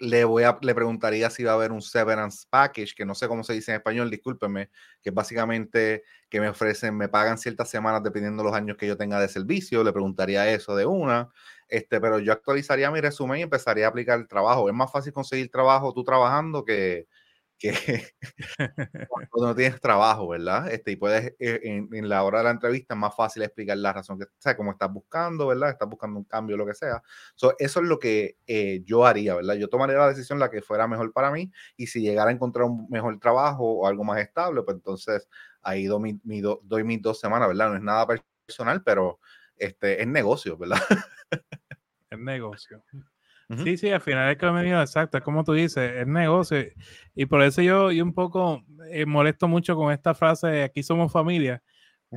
le, 0.00 0.24
voy 0.24 0.44
a, 0.44 0.58
le 0.62 0.74
preguntaría 0.74 1.28
si 1.28 1.44
va 1.44 1.52
a 1.52 1.54
haber 1.54 1.72
un 1.72 1.82
severance 1.82 2.46
package, 2.48 2.94
que 2.94 3.04
no 3.04 3.14
sé 3.14 3.28
cómo 3.28 3.44
se 3.44 3.52
dice 3.52 3.72
en 3.72 3.76
español, 3.76 4.10
discúlpenme, 4.10 4.70
que 5.02 5.10
básicamente 5.10 6.04
que 6.28 6.40
me 6.40 6.48
ofrecen, 6.48 6.96
me 6.96 7.08
pagan 7.08 7.36
ciertas 7.36 7.68
semanas 7.68 8.02
dependiendo 8.02 8.42
de 8.42 8.48
los 8.48 8.56
años 8.56 8.76
que 8.78 8.86
yo 8.86 8.96
tenga 8.96 9.20
de 9.20 9.28
servicio, 9.28 9.84
le 9.84 9.92
preguntaría 9.92 10.50
eso 10.50 10.74
de 10.74 10.86
una, 10.86 11.28
este, 11.68 12.00
pero 12.00 12.18
yo 12.18 12.32
actualizaría 12.32 12.90
mi 12.90 13.00
resumen 13.00 13.40
y 13.40 13.42
empezaría 13.42 13.86
a 13.86 13.90
aplicar 13.90 14.18
el 14.18 14.26
trabajo. 14.26 14.68
Es 14.68 14.74
más 14.74 14.90
fácil 14.90 15.12
conseguir 15.12 15.50
trabajo 15.50 15.92
tú 15.92 16.02
trabajando 16.02 16.64
que, 16.64 17.06
que 17.60 17.72
cuando 19.08 19.48
no 19.48 19.54
tienes 19.54 19.80
trabajo, 19.80 20.28
¿verdad? 20.28 20.72
Este, 20.72 20.92
y 20.92 20.96
puedes, 20.96 21.34
eh, 21.38 21.60
en, 21.62 22.08
la 22.08 22.24
hora 22.24 22.38
de 22.38 22.44
la 22.44 22.50
entrevista, 22.50 22.94
es 22.94 23.00
más 23.00 23.14
fácil 23.14 23.42
explicar 23.42 23.76
la 23.76 23.92
razón 23.92 24.18
que, 24.18 24.24
o 24.24 24.28
sea, 24.38 24.56
como 24.56 24.72
estás 24.72 24.92
buscando, 24.92 25.46
¿verdad? 25.46 25.70
Estás 25.70 25.88
buscando 25.88 26.18
un 26.18 26.24
cambio, 26.24 26.56
lo 26.56 26.66
que 26.66 26.74
sea. 26.74 27.02
eso 27.36 27.54
es 27.58 27.76
lo 27.76 27.98
que 27.98 28.38
eh, 28.46 28.82
yo 28.84 29.06
haría, 29.06 29.36
¿verdad? 29.36 29.54
Yo 29.54 29.68
tomaría 29.68 29.98
la 29.98 30.08
decisión 30.08 30.38
la 30.38 30.50
que 30.50 30.62
fuera 30.62 30.88
mejor 30.88 31.12
para 31.12 31.30
mí 31.30 31.52
y 31.76 31.86
si 31.86 32.00
llegara 32.00 32.30
a 32.30 32.32
encontrar 32.32 32.64
un 32.64 32.88
mejor 32.88 33.18
trabajo 33.20 33.64
o 33.64 33.86
algo 33.86 34.02
más 34.02 34.18
estable, 34.18 34.62
pues 34.62 34.76
entonces 34.76 35.28
ahí 35.62 35.84
doy, 35.84 36.18
mi, 36.24 36.40
doy 36.40 36.84
mis 36.84 37.02
dos 37.02 37.20
semanas, 37.20 37.48
¿verdad? 37.48 37.68
No 37.68 37.76
es 37.76 37.82
nada 37.82 38.06
personal, 38.46 38.82
pero 38.82 39.20
este, 39.56 40.00
es 40.00 40.08
negocio, 40.08 40.56
¿verdad? 40.56 40.80
es 42.10 42.18
negocio. 42.18 42.82
Sí, 43.58 43.76
sí, 43.76 43.90
al 43.90 44.00
final 44.00 44.30
es 44.30 44.38
que 44.38 44.50
me 44.50 44.62
dijo, 44.62 44.80
exacto, 44.80 45.18
es 45.18 45.24
como 45.24 45.42
tú 45.42 45.52
dices, 45.52 45.92
es 45.96 46.06
negocio. 46.06 46.58
Y 47.16 47.26
por 47.26 47.42
eso 47.42 47.62
yo, 47.62 47.90
yo 47.90 48.04
un 48.04 48.14
poco 48.14 48.62
eh, 48.90 49.06
molesto 49.06 49.48
mucho 49.48 49.74
con 49.74 49.92
esta 49.92 50.14
frase 50.14 50.46
de 50.46 50.62
aquí 50.62 50.84
somos 50.84 51.10
familia, 51.10 51.60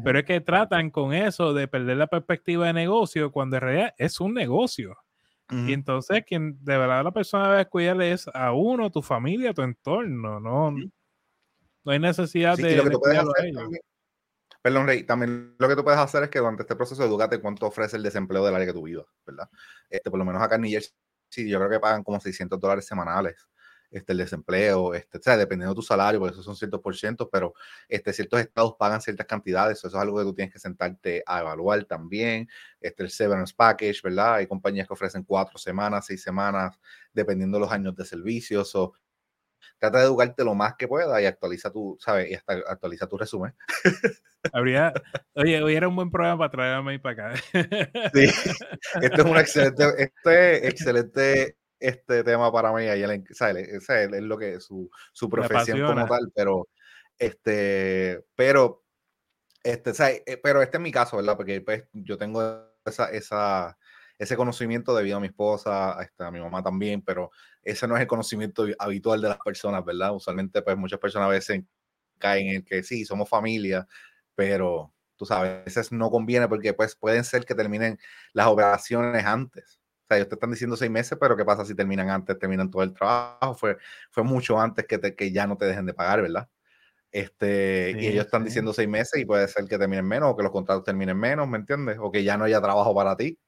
pero 0.04 0.20
es 0.20 0.25
que 0.25 0.42
tratan 0.42 0.92
con 0.92 1.13
eso 1.13 1.54
de 1.54 1.68
perder 1.68 1.98
la 1.98 2.08
perspectiva 2.08 2.68
de 2.68 2.74
negocio 2.74 3.32
cuando 3.32 3.58
en 3.58 3.62
realidad 3.62 3.94
es 3.98 4.20
un 4.20 4.34
negocio. 4.34 4.96
Y 5.50 5.74
entonces 5.74 6.24
quien 6.25 6.58
de 6.63 6.78
verdad 6.80 7.04
la 7.04 7.12
persona 7.12 7.52
debe 7.52 7.67
cuidarle 7.67 8.12
es 8.12 8.28
a 8.34 8.54
uno, 8.54 8.89
tu 8.89 9.04
familia, 9.04 9.54
tu 9.54 9.62
entorno, 9.62 10.39
no, 10.39 10.72
no 10.72 11.91
hay 11.91 12.00
necesidad 12.00 12.58
de, 12.58 12.82
Perdón, 14.63 14.88
Rey, 14.88 15.04
también 15.04 15.56
lo 15.60 15.67
que 15.67 15.76
tú 15.76 15.84
puedes 15.84 16.00
hacer 16.00 16.24
es 16.24 16.30
que 16.30 16.39
durante 16.39 16.63
este 16.63 16.76
proceso 16.76 17.04
educate 17.04 17.41
cuánto 17.41 17.67
ofrece 17.67 17.98
el 17.98 18.04
desempleo 18.04 18.46
del 18.46 18.56
área 18.56 18.65
que 18.65 18.74
tú 18.74 18.84
vivas, 18.84 19.06
¿verdad? 19.26 19.50
Este, 19.89 20.10
por 20.10 20.17
lo 20.17 20.26
menos 20.26 20.41
acá 20.41 20.56
en 20.56 20.62
New 20.62 20.72
Jersey 20.72 20.93
sí, 21.34 21.50
yo 21.50 21.58
creo 21.60 21.69
que 21.69 21.80
pagan 21.80 22.04
como 22.04 22.19
600 22.19 22.60
dólares 22.60 22.86
semanales 22.86 23.48
este, 23.93 24.12
el 24.13 24.17
desempleo, 24.17 24.93
este, 24.96 25.19
o 25.19 25.22
sea, 25.22 25.38
dependiendo 25.38 25.74
de 25.74 25.76
tu 25.76 25.84
salario, 25.84 26.19
porque 26.19 26.34
eso 26.34 26.41
son 26.41 26.56
ciertos 26.56 26.82
por 26.82 26.96
ciento, 26.96 27.30
pero 27.30 27.54
este, 27.88 28.12
ciertos 28.12 28.39
estados 28.39 28.76
pagan 28.78 29.00
ciertas 29.02 29.28
cantidades, 29.28 29.78
eso 29.78 29.88
es 29.88 29.93
algo 29.93 30.17
que 30.17 30.24
tú 30.24 30.34
tienes 30.34 30.52
que 30.52 30.60
sentarte 30.60 31.24
a 31.28 31.41
evaluar 31.41 31.86
también, 31.86 32.50
este, 32.82 33.04
el 33.04 33.12
severance 33.12 33.54
package, 33.56 34.02
¿verdad? 34.04 34.36
Hay 34.36 34.48
compañías 34.48 34.88
que 34.88 34.93
ofrecen 34.93 35.24
cuatro 35.24 35.60
semanas, 35.60 36.08
seis 36.08 36.24
semanas, 36.24 36.76
dependiendo 37.13 37.58
de 37.58 37.62
los 37.62 37.72
años 37.72 37.96
de 37.96 38.04
servicio, 38.04 38.63
o 38.74 38.93
trata 39.80 39.99
de 39.99 40.06
educarte 40.06 40.43
lo 40.43 40.56
más 40.56 40.76
que 40.76 40.88
pueda 40.88 41.21
y 41.21 41.26
actualiza 41.26 41.71
tu, 41.71 41.97
¿sabes? 41.99 42.32
Y 42.32 42.36
hasta 42.36 42.54
actualiza 42.67 43.08
tu 43.08 43.17
resumen. 43.17 43.54
Habría, 44.54 44.93
oye, 45.34 45.62
hoy 45.62 45.76
era 45.76 45.88
un 45.88 45.95
buen 45.95 46.12
programa 46.12 46.38
para 46.38 46.52
traerme 46.52 46.99
para 46.99 47.30
acá. 47.30 47.41
sí, 48.13 48.23
este 49.02 49.21
es 49.21 49.26
un 49.26 49.38
excelente, 49.38 49.86
este 49.97 50.67
excelente 50.67 51.58
este 51.80 52.23
tema 52.23 52.52
para 52.52 52.71
mí. 52.71 52.86
Él, 52.86 53.23
¿sabes? 53.32 53.67
es 53.67 54.21
lo 54.21 54.38
que 54.38 54.60
su, 54.60 54.89
su 55.12 55.30
profesión 55.30 55.86
como 55.86 56.08
tal, 56.08 56.32
pero 56.34 56.67
este, 57.17 58.23
pero 58.36 58.84
este, 59.63 59.93
¿sabes? 59.93 60.23
Eh, 60.26 60.38
pero 60.41 60.62
este 60.62 60.78
es 60.78 60.84
mi 60.84 60.91
caso, 60.91 61.17
¿verdad? 61.17 61.38
Porque 61.38 61.62
pues, 61.62 61.86
yo 61.93 62.17
tengo 62.17 62.69
esa, 62.86 63.10
esa, 63.12 63.78
ese 64.17 64.36
conocimiento 64.38 64.95
debido 64.95 65.17
a 65.17 65.19
mi 65.19 65.28
esposa, 65.28 65.91
a, 65.99 66.08
a 66.19 66.32
mi 66.32 66.39
mamá 66.39 66.63
también, 66.63 67.02
pero 67.02 67.32
ese 67.63 67.88
no 67.88 67.95
es 67.95 68.02
el 68.02 68.08
conocimiento 68.08 68.65
habitual 68.80 69.21
de 69.21 69.30
las 69.30 69.39
personas, 69.39 69.84
¿verdad? 69.86 70.13
Usualmente, 70.15 70.62
pues 70.62 70.78
muchas 70.78 70.99
personas 70.99 71.28
a 71.28 71.32
veces 71.32 71.62
caen 72.19 72.47
en 72.49 72.63
que 72.63 72.84
sí, 72.84 73.06
somos 73.06 73.30
familia, 73.30 73.88
pero 74.36 74.93
tú 75.15 75.26
sabes, 75.26 75.52
a 75.52 75.63
veces 75.65 75.91
no 75.91 76.10
conviene 76.10 76.47
porque 76.47 76.73
pues 76.73 76.95
pueden 76.95 77.23
ser 77.23 77.45
que 77.45 77.56
terminen 77.56 77.99
las 78.34 78.47
operaciones 78.47 79.26
antes. 79.26 79.80
O 80.04 80.08
sea, 80.08 80.17
ellos 80.17 80.30
te 80.30 80.36
están 80.36 80.52
diciendo 80.52 80.76
seis 80.76 80.91
meses, 80.91 81.17
pero 81.19 81.36
¿qué 81.38 81.45
pasa 81.45 81.65
si 81.65 81.76
terminan 81.76 82.10
antes, 82.10 82.38
terminan 82.39 82.69
todo 82.71 82.84
el 82.84 82.93
trabajo? 82.93 83.56
Fue, 83.56 83.78
fue 84.12 84.23
mucho 84.23 84.60
antes 84.60 84.86
que, 84.88 84.97
te, 84.97 85.15
que 85.15 85.32
ya 85.32 85.47
no 85.47 85.58
te 85.58 85.65
dejen 85.65 85.86
de 85.86 85.93
pagar, 85.93 86.21
¿verdad? 86.21 86.49
Este, 87.12 87.95
y 87.99 88.08
ellos 88.08 88.26
están 88.26 88.43
diciendo 88.43 88.73
seis 88.73 88.89
meses 88.89 89.21
y 89.21 89.26
puede 89.26 89.47
ser 89.47 89.65
que 89.67 89.78
terminen 89.78 90.08
menos 90.08 90.32
o 90.32 90.36
que 90.36 90.43
los 90.43 90.52
contratos 90.52 90.84
terminen 90.84 91.17
menos, 91.17 91.47
¿me 91.47 91.58
entiendes? 91.60 91.97
O 92.02 92.12
que 92.12 92.23
ya 92.23 92.38
no 92.38 92.45
haya 92.45 92.60
trabajo 92.62 92.95
para 92.95 93.15
ti. 93.15 93.39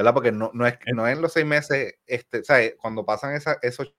¿Verdad? 0.00 0.14
Porque 0.14 0.32
no, 0.32 0.50
no, 0.54 0.66
es, 0.66 0.78
no 0.94 1.06
es 1.06 1.14
en 1.14 1.22
los 1.22 1.32
seis 1.32 1.44
meses, 1.44 1.94
este, 2.06 2.42
¿sabes? 2.42 2.74
Cuando 2.80 3.04
pasan 3.04 3.34
esa, 3.34 3.58
esos 3.60 3.94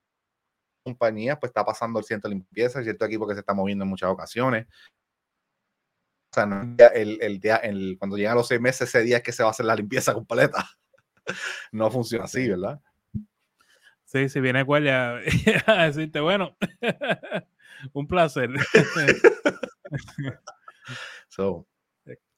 compañías, 0.83 1.37
pues 1.39 1.51
está 1.51 1.63
pasando 1.63 1.99
el 1.99 2.05
ciento 2.05 2.27
de 2.27 2.35
limpieza, 2.35 2.81
cierto 2.81 3.05
equipo 3.05 3.27
que 3.27 3.35
se 3.35 3.41
está 3.41 3.53
moviendo 3.53 3.83
en 3.83 3.89
muchas 3.89 4.09
ocasiones. 4.09 4.65
O 6.31 6.33
sea, 6.33 6.47
no, 6.47 6.75
el, 6.95 7.21
el 7.21 7.39
día, 7.39 7.57
el, 7.57 7.97
cuando 7.99 8.17
llegan 8.17 8.35
los 8.35 8.47
seis 8.47 8.59
meses, 8.59 8.89
ese 8.89 9.03
día 9.03 9.17
es 9.17 9.23
que 9.23 9.31
se 9.31 9.43
va 9.43 9.49
a 9.49 9.51
hacer 9.51 9.65
la 9.65 9.75
limpieza 9.75 10.13
completa. 10.15 10.67
no 11.71 11.91
funciona 11.91 12.25
así, 12.25 12.49
¿verdad? 12.49 12.81
Sí, 14.05 14.27
si 14.27 14.39
viene 14.39 14.63
Guardia 14.63 15.17
a 15.67 15.85
decirte, 15.85 16.19
bueno, 16.19 16.57
un 17.93 18.07
placer. 18.07 18.49
so, 21.29 21.67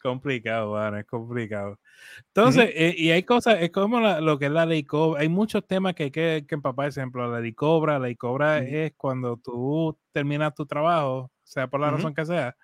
complicado, 0.04 0.72
bueno, 0.72 1.00
es 1.00 1.06
complicado. 1.06 1.80
Entonces, 2.28 2.70
eh, 2.76 2.94
y 2.98 3.12
hay 3.12 3.24
cosas, 3.24 3.58
es 3.62 3.72
como 3.72 4.00
lo 4.00 4.38
que 4.38 4.46
es 4.46 4.52
la 4.52 4.66
ley 4.66 4.84
cobra, 4.84 5.22
hay 5.22 5.30
muchos 5.30 5.66
temas 5.66 5.96
que 5.96 6.04
hay 6.04 6.12
que, 6.12 6.46
que 6.48 6.56
empapar, 6.56 6.90
por 6.90 7.00
ejemplo, 7.00 7.32
la 7.32 7.40
ley 7.40 7.54
cobra, 7.54 7.94
la 7.94 8.08
ley 8.08 8.16
cobra 8.16 8.60
es 8.60 8.94
cuando 8.98 9.38
tú 9.38 9.98
terminas 10.12 10.54
tu 10.54 10.66
trabajo, 10.66 11.32
sea 11.44 11.68
por 11.68 11.80
la 11.80 11.92
razón 11.92 12.14
que 12.14 12.26
sea, 12.26 12.56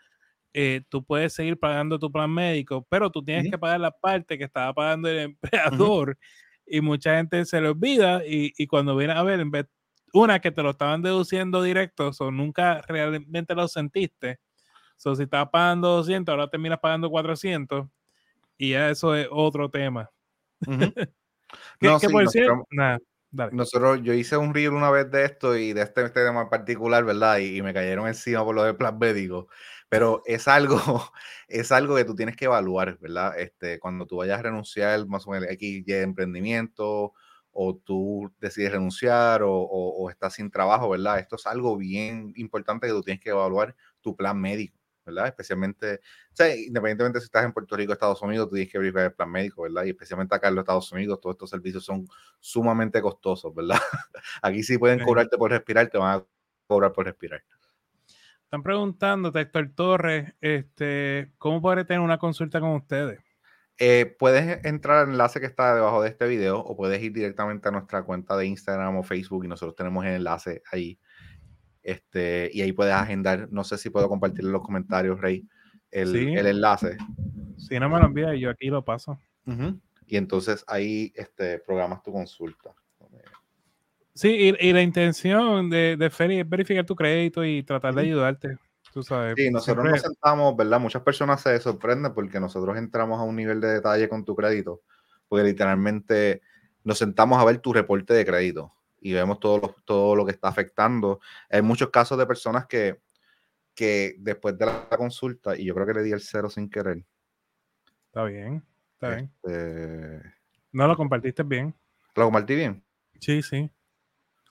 eh, 0.54 0.82
tú 0.89 1.04
puedes 1.04 1.34
seguir 1.34 1.58
pagando 1.58 1.97
tu 1.97 2.12
plan 2.12 2.30
médico, 2.32 2.86
pero 2.89 3.10
tú 3.10 3.23
tienes 3.23 3.49
que 3.49 3.58
pagar 3.58 3.80
la 3.80 3.91
parte 3.91 4.38
que 4.38 4.43
estaba 4.43 4.73
pagando 4.73 5.10
el 5.10 5.19
empleador 5.41 6.17
y 6.65 6.82
mucha 6.82 7.17
gente 7.17 7.45
se 7.45 7.62
le 7.62 7.69
olvida 7.69 8.25
y, 8.25 8.54
y 8.58 8.67
cuando 8.67 8.95
viene 8.95 9.13
a 9.13 9.23
ver, 9.23 9.39
en 9.39 9.52
vez, 9.52 9.65
una 10.13 10.39
que 10.39 10.52
te 10.52 10.63
lo 10.63 10.71
estaban 10.71 11.02
deduciendo 11.02 11.62
directo, 11.63 12.12
o 12.19 12.32
nunca 12.32 12.82
realmente 12.88 13.56
lo 13.56 13.67
sentiste 13.67 14.39
So, 15.00 15.16
si 15.16 15.24
estás 15.24 15.48
pagando 15.50 15.88
200, 15.88 16.34
ahora 16.34 16.50
terminas 16.50 16.78
pagando 16.80 17.10
400 17.10 17.88
y 18.58 18.72
ya 18.72 18.90
eso 18.90 19.16
es 19.16 19.30
otro 19.32 19.72
tema. 19.72 20.12
no, 21.80 22.00
sí, 22.00 22.08
nosotros, 23.54 24.02
yo 24.04 24.14
hice 24.14 24.36
un 24.36 24.54
reel 24.54 24.74
una 24.74 24.92
vez 24.92 25.10
de 25.10 25.24
esto 25.24 25.56
y 25.56 25.72
de 25.72 25.84
este, 25.84 26.04
este 26.04 26.26
tema 26.26 26.42
en 26.42 26.50
particular, 26.50 27.06
¿verdad? 27.06 27.38
Y, 27.38 27.62
me 27.62 27.74
cayeron 27.74 28.08
encima 28.08 28.44
por 28.44 28.54
lo 28.54 28.64
de 28.64 28.74
plan 28.74 29.00
médico. 29.00 29.48
Pero 29.88 30.22
es 30.26 30.50
algo, 30.50 30.76
es 31.48 31.72
algo 31.72 31.96
que 31.96 32.04
tú 32.04 32.14
tienes 32.14 32.36
que 32.36 32.46
evaluar, 32.46 32.98
¿verdad? 33.00 33.40
Este, 33.40 33.80
cuando 33.80 34.06
tú 34.06 34.18
vayas 34.18 34.40
a 34.40 34.44
renunciar 34.44 35.08
más 35.08 35.26
o 35.26 35.32
menos 35.32 35.48
X 35.52 35.86
de 35.86 36.02
emprendimiento 36.02 37.14
o 37.52 37.76
tú 37.78 38.34
decides 38.42 38.74
renunciar 38.74 39.44
o, 39.44 39.54
o, 39.54 40.10
estás 40.10 40.34
sin 40.34 40.52
trabajo, 40.52 40.90
¿verdad? 40.90 41.20
Esto 41.20 41.38
es 41.38 41.48
algo 41.48 41.78
bien 41.78 42.34
importante 42.36 42.88
que 42.88 42.94
tú 42.94 43.02
tienes 43.02 43.24
que 43.24 43.30
evaluar 43.30 43.76
tu 44.02 44.16
plan 44.16 44.40
médico, 44.40 44.79
¿verdad? 45.10 45.28
Especialmente, 45.28 45.95
o 45.95 46.36
sea, 46.36 46.56
independientemente 46.56 47.19
si 47.19 47.26
estás 47.26 47.45
en 47.45 47.54
Puerto 47.54 47.76
Rico 47.76 47.91
o 47.91 47.93
Estados 47.93 48.22
Unidos, 48.22 48.50
tú 48.50 48.56
tienes 48.56 48.72
que 48.72 48.78
verificar 48.78 49.06
el 49.06 49.13
plan 49.13 49.32
médico, 49.32 49.63
¿verdad? 49.63 49.84
Y 49.84 49.89
especialmente 49.89 50.36
acá 50.36 50.48
en 50.48 50.56
los 50.56 50.63
Estados 50.63 50.91
Unidos, 50.91 51.19
todos 51.22 51.36
estos 51.36 51.50
servicios 51.50 51.84
son 51.84 52.08
sumamente 52.39 53.02
costosos, 53.02 53.54
¿verdad? 53.54 53.80
Aquí 54.41 54.63
sí 54.63 54.78
pueden 54.78 55.00
cobrarte 55.04 55.38
por 55.38 55.52
respirar, 55.52 55.88
te 55.89 55.98
van 55.98 56.19
a 56.19 56.26
cobrar 56.67 56.93
por 56.93 57.06
respirar. 57.06 57.43
Están 58.43 58.63
preguntando, 58.63 59.32
Héctor 59.34 59.72
Torres, 59.76 60.34
este, 60.41 61.32
¿cómo 61.38 61.62
podré 61.62 61.86
tener 61.86 62.00
una 62.00 62.17
consulta 62.17 62.60
con 62.60 62.72
ustedes? 62.72 63.19
Eh, 63.82 64.13
puedes 64.19 64.65
entrar 64.65 64.98
al 64.98 65.12
enlace 65.12 65.39
que 65.39 65.45
está 65.45 65.74
debajo 65.74 66.02
de 66.02 66.10
este 66.10 66.28
video 66.28 66.60
o 66.60 66.76
puedes 66.76 67.02
ir 67.02 67.13
directamente 67.13 67.69
a 67.69 67.72
nuestra 67.72 68.04
cuenta 68.04 68.36
de 68.36 68.45
Instagram 68.45 68.98
o 68.98 69.04
Facebook 69.04 69.45
y 69.45 69.48
nosotros 69.48 69.76
tenemos 69.76 70.06
el 70.06 70.15
enlace 70.15 70.62
ahí. 70.72 71.00
Este, 71.84 72.50
y 72.54 72.62
ahí 72.62 72.72
puedes 72.72 72.94
agendar, 72.94 73.48
no 73.52 73.63
sé 73.63 73.78
si 73.78 73.89
puedo 73.89 74.10
compartir 74.10 74.46
en 74.46 74.52
los 74.52 74.62
comentarios, 74.62 75.20
Rey, 75.20 75.48
el, 75.92 76.15
el 76.15 76.46
enlace. 76.46 76.98
Si 77.58 77.80
no 77.80 77.89
me 77.89 78.00
lo 78.00 78.06
envías, 78.06 78.38
yo 78.38 78.50
aquí 78.50 78.68
lo 78.68 78.84
paso. 78.84 79.20
Y 80.06 80.18
entonces 80.18 80.63
ahí 80.68 81.12
este, 81.15 81.60
programas 81.60 82.04
tu 82.04 82.12
consulta. 82.12 82.74
Sí, 84.13 84.54
y, 84.60 84.74
la 84.74 84.82
intención 84.82 85.70
de, 85.70 85.96
de 85.98 86.10
Feri 86.10 86.39
es 86.39 86.50
verificar 86.50 86.86
tu 86.86 86.96
crédito 86.96 87.46
y 87.46 87.63
tratar 87.63 87.96
de 87.96 88.02
ayudarte. 88.02 88.58
Tú 88.94 89.02
sabes. 89.02 89.36
Sí, 89.38 89.50
nosotros 89.50 89.86
nos 89.86 90.02
sentamos, 90.02 90.58
¿verdad? 90.58 90.80
Muchas 90.80 91.04
personas 91.04 91.42
se 91.42 91.58
sorprenden 91.60 92.13
porque 92.13 92.39
nosotros 92.39 92.76
entramos 92.78 93.20
a 93.20 93.24
un 93.24 93.36
nivel 93.36 93.62
de 93.62 93.70
detalle 93.70 94.10
con 94.10 94.26
tu 94.26 94.36
crédito, 94.36 94.82
porque 95.28 95.46
literalmente 95.46 96.42
nos 96.84 96.98
sentamos 96.98 97.39
a 97.39 97.46
ver 97.46 97.60
tu 97.60 97.72
reporte 97.72 98.13
de 98.13 98.26
crédito 98.26 98.74
y 99.02 99.14
vemos 99.14 99.40
todo 99.40 99.58
lo, 99.60 99.76
todo 99.86 100.16
lo 100.16 100.26
que 100.26 100.32
está 100.32 100.48
afectando. 100.48 101.20
Hay 101.50 101.62
muchos 101.62 101.90
casos 101.90 102.18
de 102.18 102.26
personas 102.26 102.66
que, 102.68 103.02
que 103.76 104.16
después 104.20 104.58
de 104.58 104.66
la 104.66 104.88
consulta, 104.90 105.58
y 105.58 105.66
yo 105.66 105.74
creo 105.74 105.88
que 105.88 105.94
le 105.94 106.04
di 106.04 106.12
el 106.12 106.22
cero 106.22 106.50
sin 106.50 106.70
querer. 106.70 107.06
Está 108.08 108.24
bien, 108.24 108.66
está 108.94 109.16
bien. 109.16 109.32
Este 109.44 110.40
no 110.72 110.88
lo 110.88 110.96
compartiste 110.96 111.44
bien. 111.44 111.76
¿Lo 112.16 112.26
compartí 112.26 112.56
bien? 112.56 112.84
Sí, 113.20 113.42
sí. 113.42 113.70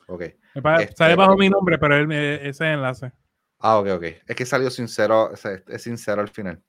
Ok. 0.08 0.22
Este, 0.54 0.96
sale 0.96 1.14
bajo 1.14 1.36
mi 1.36 1.48
nombre, 1.48 1.78
pero 1.78 1.96
él, 1.96 2.10
ese 2.10 2.72
enlace. 2.72 3.12
Ah, 3.58 3.78
ok, 3.78 3.88
ok. 3.88 4.04
Es 4.26 4.36
que 4.36 4.46
salió 4.46 4.70
sincero, 4.70 5.32
es 5.32 5.82
sincero 5.82 6.20
al 6.20 6.28
final. 6.28 6.62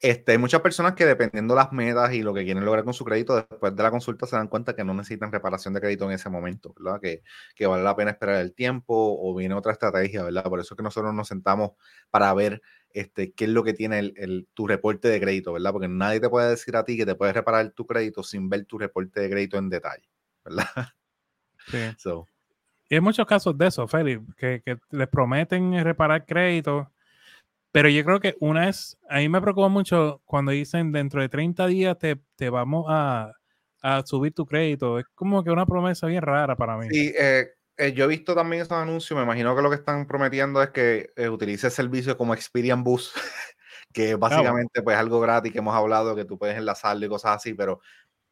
Este, 0.00 0.32
hay 0.32 0.38
muchas 0.38 0.60
personas 0.60 0.94
que 0.94 1.06
dependiendo 1.06 1.54
las 1.54 1.72
metas 1.72 2.12
y 2.12 2.22
lo 2.22 2.34
que 2.34 2.44
quieren 2.44 2.64
lograr 2.64 2.84
con 2.84 2.94
su 2.94 3.04
crédito, 3.04 3.36
después 3.36 3.74
de 3.74 3.82
la 3.82 3.90
consulta 3.90 4.26
se 4.26 4.36
dan 4.36 4.48
cuenta 4.48 4.74
que 4.74 4.84
no 4.84 4.92
necesitan 4.92 5.32
reparación 5.32 5.74
de 5.74 5.80
crédito 5.80 6.04
en 6.04 6.12
ese 6.12 6.28
momento, 6.28 6.74
¿verdad? 6.78 7.00
Que, 7.00 7.22
que 7.54 7.66
vale 7.66 7.82
la 7.82 7.96
pena 7.96 8.10
esperar 8.10 8.36
el 8.36 8.54
tiempo 8.54 8.94
o 8.94 9.34
viene 9.34 9.54
otra 9.54 9.72
estrategia, 9.72 10.22
¿verdad? 10.24 10.44
Por 10.44 10.60
eso 10.60 10.74
es 10.74 10.76
que 10.76 10.82
nosotros 10.82 11.14
nos 11.14 11.28
sentamos 11.28 11.72
para 12.10 12.32
ver 12.34 12.60
este, 12.90 13.32
qué 13.32 13.44
es 13.44 13.50
lo 13.50 13.64
que 13.64 13.74
tiene 13.74 13.98
el, 13.98 14.48
tu 14.54 14.66
reporte 14.66 15.08
de 15.08 15.20
crédito, 15.20 15.52
¿verdad? 15.52 15.72
Porque 15.72 15.88
nadie 15.88 16.20
te 16.20 16.28
puede 16.28 16.50
decir 16.50 16.76
a 16.76 16.84
ti 16.84 16.96
que 16.96 17.06
te 17.06 17.14
puedes 17.14 17.34
reparar 17.34 17.70
tu 17.70 17.86
crédito 17.86 18.22
sin 18.22 18.48
ver 18.48 18.64
tu 18.66 18.78
reporte 18.78 19.20
de 19.20 19.30
crédito 19.30 19.58
en 19.58 19.68
detalle, 19.68 20.08
¿verdad? 20.44 20.66
Y 22.90 22.94
hay 22.96 23.00
muchos 23.00 23.26
casos 23.26 23.56
de 23.56 23.66
eso, 23.66 23.88
Félix, 23.88 24.22
que, 24.36 24.62
les 24.90 25.08
prometen 25.08 25.82
reparar 25.82 26.26
crédito, 26.26 26.92
pero 27.74 27.88
yo 27.88 28.04
creo 28.04 28.20
que 28.20 28.36
una 28.38 28.68
es, 28.68 28.96
a 29.10 29.16
mí 29.16 29.28
me 29.28 29.40
preocupa 29.40 29.66
mucho 29.66 30.22
cuando 30.26 30.52
dicen 30.52 30.92
dentro 30.92 31.20
de 31.20 31.28
30 31.28 31.66
días 31.66 31.96
te, 31.98 32.48
vamos 32.48 32.86
a, 32.88 33.32
subir 34.04 34.32
tu 34.32 34.46
crédito. 34.46 35.00
Es 35.00 35.06
como 35.16 35.42
que 35.42 35.50
una 35.50 35.66
promesa 35.66 36.06
bien 36.06 36.22
rara 36.22 36.54
para 36.54 36.76
mí. 36.76 36.86
Sí, 36.88 37.12
eh, 37.18 37.48
eh, 37.76 37.92
yo 37.92 38.04
he 38.04 38.06
visto 38.06 38.32
también 38.32 38.62
esos 38.62 38.78
anuncios, 38.78 39.18
me 39.18 39.24
imagino 39.24 39.56
que 39.56 39.62
lo 39.62 39.70
que 39.70 39.74
están 39.74 40.06
prometiendo 40.06 40.62
es 40.62 40.70
que 40.70 41.10
eh, 41.16 41.28
utilice 41.28 41.66
el 41.66 41.72
servicio 41.72 42.16
como 42.16 42.32
Experian 42.32 42.84
Bus, 42.84 43.12
que 43.92 44.12
ah, 44.12 44.16
básicamente 44.18 44.80
pues 44.80 44.96
algo 44.96 45.18
gratis 45.18 45.52
que 45.52 45.58
hemos 45.58 45.74
hablado, 45.74 46.14
que 46.14 46.24
tú 46.24 46.38
puedes 46.38 46.56
enlazarlo 46.56 47.04
y 47.04 47.08
cosas 47.08 47.38
así, 47.38 47.54
pero 47.54 47.80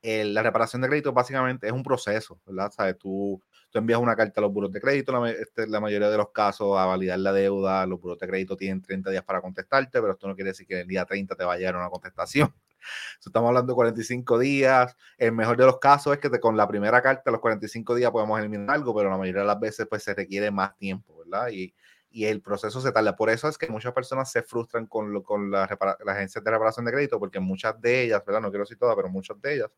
la 0.03 0.43
reparación 0.43 0.83
de 0.83 0.89
crédito 0.89 1.13
básicamente 1.13 1.67
es 1.67 1.73
un 1.73 1.83
proceso, 1.83 2.41
¿verdad? 2.47 2.73
¿Sabes? 2.73 2.99
Tú, 2.99 3.41
tú 3.71 3.79
envías 3.79 4.01
una 4.01 4.17
carta 4.17 4.41
a 4.41 4.43
los 4.43 4.53
buros 4.53 4.73
de 4.73 4.81
crédito, 4.81 5.13
la, 5.13 5.31
este, 5.31 5.67
la, 5.67 5.81
mayoría 5.81 6.11
de 6.11 6.17
los 6.17 6.31
casos, 6.31 6.77
a 6.79 6.87
validar 6.87 7.19
la 7.21 7.33
deuda, 7.33 7.87
los 7.87 8.01
buros 8.01 8.19
de 8.19 8.27
crédito 8.27 8.57
tienen 8.57 8.83
30 8.83 9.11
días 9.11 9.25
para 9.25 9.41
contestarte, 9.41 10.01
pero 10.01 10.13
esto 10.13 10.27
no 10.27 10.35
quiere 10.35 10.51
decir 10.51 10.67
que 10.67 10.81
el 10.81 10.89
día 10.89 11.05
30 11.05 11.37
te 11.37 11.45
vaya 11.45 11.55
a 11.55 11.59
llegar 11.59 11.77
una 11.77 11.91
contestación. 11.91 12.53
estamos 13.25 13.49
hablando 13.49 13.73
de 13.73 13.75
45 13.77 14.39
días. 14.39 14.97
El 15.17 15.33
mejor 15.33 15.57
de 15.57 15.67
los 15.67 15.79
casos 15.79 16.15
es 16.15 16.19
que 16.19 16.41
con 16.41 16.57
la 16.57 16.67
primera 16.67 17.01
carta, 17.01 17.31
los 17.31 17.41
45 17.41 17.95
días 17.95 18.11
podemos 18.11 18.39
eliminar 18.39 18.71
algo, 18.71 18.95
pero 18.95 19.11
la 19.11 19.17
mayoría 19.17 19.43
de 19.43 19.47
las 19.47 19.61
veces 19.61 19.87
pues 19.89 20.03
se 20.03 20.15
requiere 20.15 20.51
más 20.51 20.77
tiempo, 20.77 21.19
¿verdad? 21.19 21.49
Y, 21.51 21.75
y 22.13 22.27
el 22.27 22.43
proceso 22.43 22.81
se 22.81 22.93
tarda. 22.93 23.17
Por 23.17 23.31
eso 23.31 23.49
es 23.49 23.59
que 23.59 23.69
muchas 23.69 23.93
personas 23.93 24.31
se 24.31 24.43
frustran 24.43 24.87
con, 24.87 25.13
lo, 25.13 25.23
con 25.23 25.51
las 25.51 25.71
la 25.81 26.13
agencias 26.13 26.45
de 26.45 26.51
reparación 26.51 26.85
de 26.85 26.93
crédito, 26.93 27.19
porque 27.19 27.41
muchas 27.41 27.81
de 27.81 28.03
ellas, 28.03 28.23
¿verdad? 28.25 28.43
No 28.43 28.51
quiero 28.51 28.65
decir 28.65 28.79
todas, 28.79 28.95
pero 28.95 29.09
muchas 29.09 29.41
de 29.41 29.55
ellas, 29.55 29.71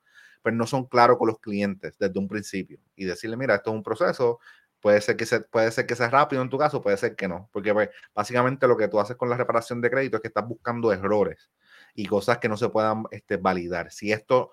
pues 0.42 0.55
no 0.55 0.66
son 0.66 0.87
claros 0.87 1.16
con 1.16 1.29
los 1.29 1.38
clientes 1.38 1.97
desde 1.99 2.18
un 2.18 2.29
principio. 2.29 2.81
Y 2.97 3.05
decirle, 3.05 3.37
mira, 3.37 3.55
esto 3.55 3.70
es 3.70 3.77
un 3.77 3.83
proceso, 3.83 4.40
puede 4.81 5.01
ser 5.01 5.16
que, 5.16 5.27
se, 5.27 5.40
puede 5.40 5.70
ser 5.70 5.87
que 5.87 5.97
sea 5.97 6.11
rápido 6.11 6.42
en 6.42 6.51
tu 6.51 6.59
caso, 6.59 6.83
puede 6.83 6.97
ser 6.97 7.16
que 7.16 7.29
no. 7.29 7.49
Porque 7.53 7.73
pues, 7.73 7.88
básicamente 8.14 8.66
lo 8.66 8.77
que 8.77 8.88
tú 8.88 9.01
haces 9.01 9.16
con 9.16 9.31
la 9.31 9.37
reparación 9.37 9.81
de 9.81 9.90
crédito 9.90 10.16
es 10.16 10.20
que 10.20 10.29
estás 10.29 10.47
buscando 10.47 10.92
errores 10.92 11.51
y 11.94 12.07
cosas 12.07 12.38
que 12.38 12.49
no 12.49 12.57
se 12.57 12.68
puedan 12.68 13.05
este, 13.11 13.37
validar. 13.37 13.90
Si 13.92 14.12
esto 14.12 14.53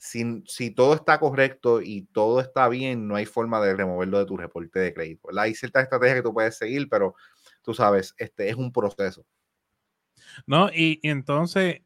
si, 0.00 0.70
todo 0.70 0.94
está 0.94 1.20
correcto 1.20 1.82
y 1.82 2.06
todo 2.12 2.40
está 2.40 2.68
bien, 2.68 3.06
no 3.06 3.16
hay 3.16 3.26
forma 3.26 3.60
de 3.60 3.76
removerlo 3.76 4.18
de 4.18 4.24
tu 4.24 4.36
reporte 4.36 4.78
de 4.78 4.94
crédito. 4.94 5.28
Hay 5.38 5.54
ciertas 5.54 5.84
estrategias 5.84 6.16
que 6.16 6.22
tú 6.22 6.32
puedes 6.32 6.56
seguir, 6.56 6.88
pero 6.88 7.14
tú 7.62 7.74
sabes, 7.74 8.14
este 8.16 8.48
es 8.48 8.56
un 8.56 8.72
proceso. 8.72 9.26
No, 10.46 10.70
y, 10.72 11.00
entonces, 11.02 11.82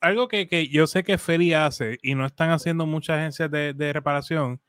algo 0.00 0.28
que, 0.28 0.68
yo 0.68 0.86
sé 0.86 1.04
que 1.04 1.18
Feri 1.18 1.52
hace 1.52 1.98
y 2.02 2.14
no 2.14 2.24
están 2.24 2.50
haciendo 2.50 2.86
muchas 2.86 3.18
agencias 3.18 3.50
de, 3.50 3.92
reparación 3.92 4.62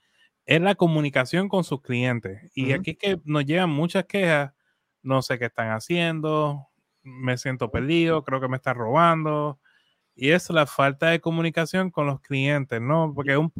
es 0.45 0.61
la 0.61 0.75
comunicación 0.75 1.47
con 1.47 1.63
sus 1.63 1.81
clientes. 1.81 2.51
Y 2.53 2.73
aquí 2.73 2.91
es 2.91 2.97
que 2.97 3.21
nos 3.23 3.45
llegan 3.45 3.69
muchas 3.69 4.05
quejas, 4.05 4.51
no 5.03 5.21
sé 5.21 5.39
qué 5.39 5.45
están 5.45 5.71
haciendo, 5.71 6.67
me 7.01 7.37
siento 7.37 7.71
perdido, 7.71 8.25
creo 8.25 8.41
que 8.41 8.49
me 8.49 8.57
están 8.57 8.75
robando, 8.75 9.59
y 10.17 10.31
es 10.31 10.49
la 10.49 10.65
falta 10.65 11.09
de 11.09 11.21
comunicación 11.21 11.91
con 11.91 12.07
los 12.07 12.19
clientes, 12.19 12.81
¿no? 12.81 13.13
Porque 13.15 13.37
un, 13.37 13.53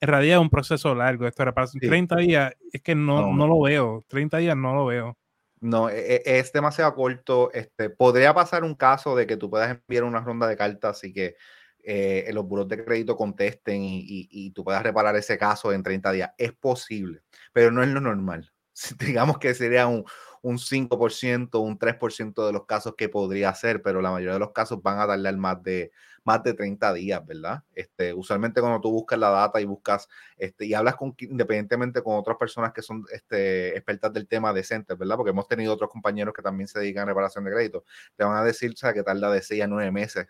en 0.00 0.08
realidad 0.08 0.38
es 0.38 0.42
un 0.42 0.50
proceso 0.50 0.94
largo. 0.94 1.26
Esto 1.26 1.42
era 1.42 1.52
para 1.52 1.68
30 1.68 2.16
días, 2.16 2.54
es 2.72 2.82
que 2.82 2.94
no, 2.94 3.32
no, 3.34 3.46
lo 3.46 3.60
veo. 3.60 4.02
30 4.08 4.38
días 4.38 4.56
no 4.56 4.74
lo 4.74 4.86
veo. 4.86 5.18
No, 5.60 5.90
e, 5.90 6.16
e, 6.16 6.38
es, 6.38 6.52
demasiado 6.52 6.94
corto. 6.94 7.52
Este, 7.52 7.90
podría 7.90 8.32
pasar 8.32 8.64
un 8.64 8.74
caso 8.74 9.14
de 9.14 9.26
que 9.26 9.36
tú 9.36 9.50
puedas 9.50 9.70
enviar 9.70 10.04
una 10.04 10.20
ronda 10.20 10.48
de 10.48 10.56
cartas 10.56 11.04
y 11.04 11.12
que 11.12 11.36
eh, 11.82 12.30
los 12.32 12.46
buros 12.46 12.66
de 12.68 12.82
crédito 12.82 13.14
contesten 13.14 13.82
y, 13.84 14.02
y, 14.30 14.50
tú 14.52 14.64
puedas 14.64 14.82
reparar 14.82 15.16
ese 15.16 15.36
caso 15.36 15.70
en 15.72 15.82
30 15.82 16.12
días. 16.12 16.30
Es 16.38 16.52
posible, 16.52 17.20
pero 17.52 17.70
no 17.70 17.82
es 17.82 17.90
lo 17.90 18.00
normal. 18.00 18.50
Digamos 18.98 19.38
que 19.38 19.54
sería 19.54 19.86
un, 19.86 20.04
un 20.42 20.58
5%, 20.58 21.60
un 21.60 21.78
3% 21.78 22.46
de 22.46 22.52
los 22.52 22.66
casos 22.66 22.94
que 22.96 23.08
podría 23.08 23.54
ser, 23.54 23.82
pero 23.82 24.00
la 24.00 24.10
mayoría 24.10 24.34
de 24.34 24.40
los 24.40 24.52
casos 24.52 24.82
van 24.82 24.98
a 24.98 25.06
tardar 25.06 25.36
más 25.36 25.62
de, 25.62 25.92
más 26.24 26.42
de 26.42 26.54
30 26.54 26.92
días, 26.94 27.24
¿verdad? 27.26 27.62
Este, 27.74 28.14
usualmente 28.14 28.60
cuando 28.60 28.80
tú 28.80 28.90
buscas 28.90 29.18
la 29.18 29.30
data 29.30 29.60
y 29.60 29.64
buscas 29.64 30.08
este, 30.36 30.66
y 30.66 30.74
hablas 30.74 30.96
con, 30.96 31.14
independientemente 31.18 32.02
con 32.02 32.16
otras 32.16 32.36
personas 32.36 32.72
que 32.72 32.82
son 32.82 33.04
este, 33.12 33.76
expertas 33.76 34.12
del 34.12 34.26
tema 34.26 34.52
decentes, 34.52 34.96
¿verdad? 34.96 35.16
Porque 35.16 35.30
hemos 35.30 35.46
tenido 35.48 35.74
otros 35.74 35.90
compañeros 35.90 36.34
que 36.34 36.42
también 36.42 36.68
se 36.68 36.78
dedican 36.78 37.02
a 37.04 37.06
reparación 37.06 37.44
de 37.44 37.52
crédito, 37.52 37.84
te 38.16 38.24
van 38.24 38.36
a 38.36 38.44
decir 38.44 38.72
o 38.72 38.76
sea, 38.76 38.92
que 38.92 39.02
tarda 39.02 39.30
de 39.30 39.42
6 39.42 39.62
a 39.62 39.66
9 39.66 39.90
meses, 39.90 40.26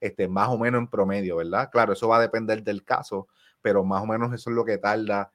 este, 0.00 0.28
más 0.28 0.48
o 0.48 0.58
menos 0.58 0.80
en 0.80 0.88
promedio, 0.88 1.36
¿verdad? 1.36 1.70
Claro, 1.72 1.94
eso 1.94 2.08
va 2.08 2.18
a 2.18 2.20
depender 2.20 2.62
del 2.62 2.84
caso, 2.84 3.28
pero 3.62 3.84
más 3.84 4.02
o 4.02 4.06
menos 4.06 4.34
eso 4.34 4.50
es 4.50 4.56
lo 4.56 4.64
que 4.64 4.76
tarda 4.76 5.32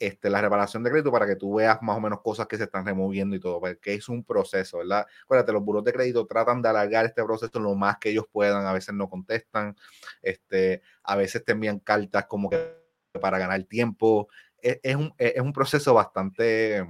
este, 0.00 0.30
la 0.30 0.40
reparación 0.40 0.82
de 0.82 0.90
crédito 0.90 1.12
para 1.12 1.26
que 1.26 1.36
tú 1.36 1.56
veas 1.56 1.80
más 1.82 1.98
o 1.98 2.00
menos 2.00 2.22
cosas 2.22 2.46
que 2.46 2.56
se 2.56 2.64
están 2.64 2.86
removiendo 2.86 3.36
y 3.36 3.40
todo, 3.40 3.60
porque 3.60 3.94
es 3.94 4.08
un 4.08 4.24
proceso, 4.24 4.78
¿verdad? 4.78 5.06
Acuérdate, 5.24 5.52
los 5.52 5.62
buros 5.62 5.84
de 5.84 5.92
crédito 5.92 6.26
tratan 6.26 6.62
de 6.62 6.70
alargar 6.70 7.04
este 7.04 7.22
proceso 7.22 7.60
lo 7.60 7.74
más 7.74 7.98
que 7.98 8.08
ellos 8.08 8.24
puedan, 8.32 8.66
a 8.66 8.72
veces 8.72 8.94
no 8.94 9.10
contestan, 9.10 9.76
este, 10.22 10.80
a 11.02 11.16
veces 11.16 11.44
te 11.44 11.52
envían 11.52 11.80
cartas 11.80 12.24
como 12.24 12.48
que 12.48 12.80
para 13.20 13.38
ganar 13.38 13.62
tiempo, 13.64 14.28
es, 14.62 14.80
es, 14.82 14.96
un, 14.96 15.12
es 15.18 15.40
un 15.40 15.52
proceso 15.52 15.92
bastante 15.92 16.82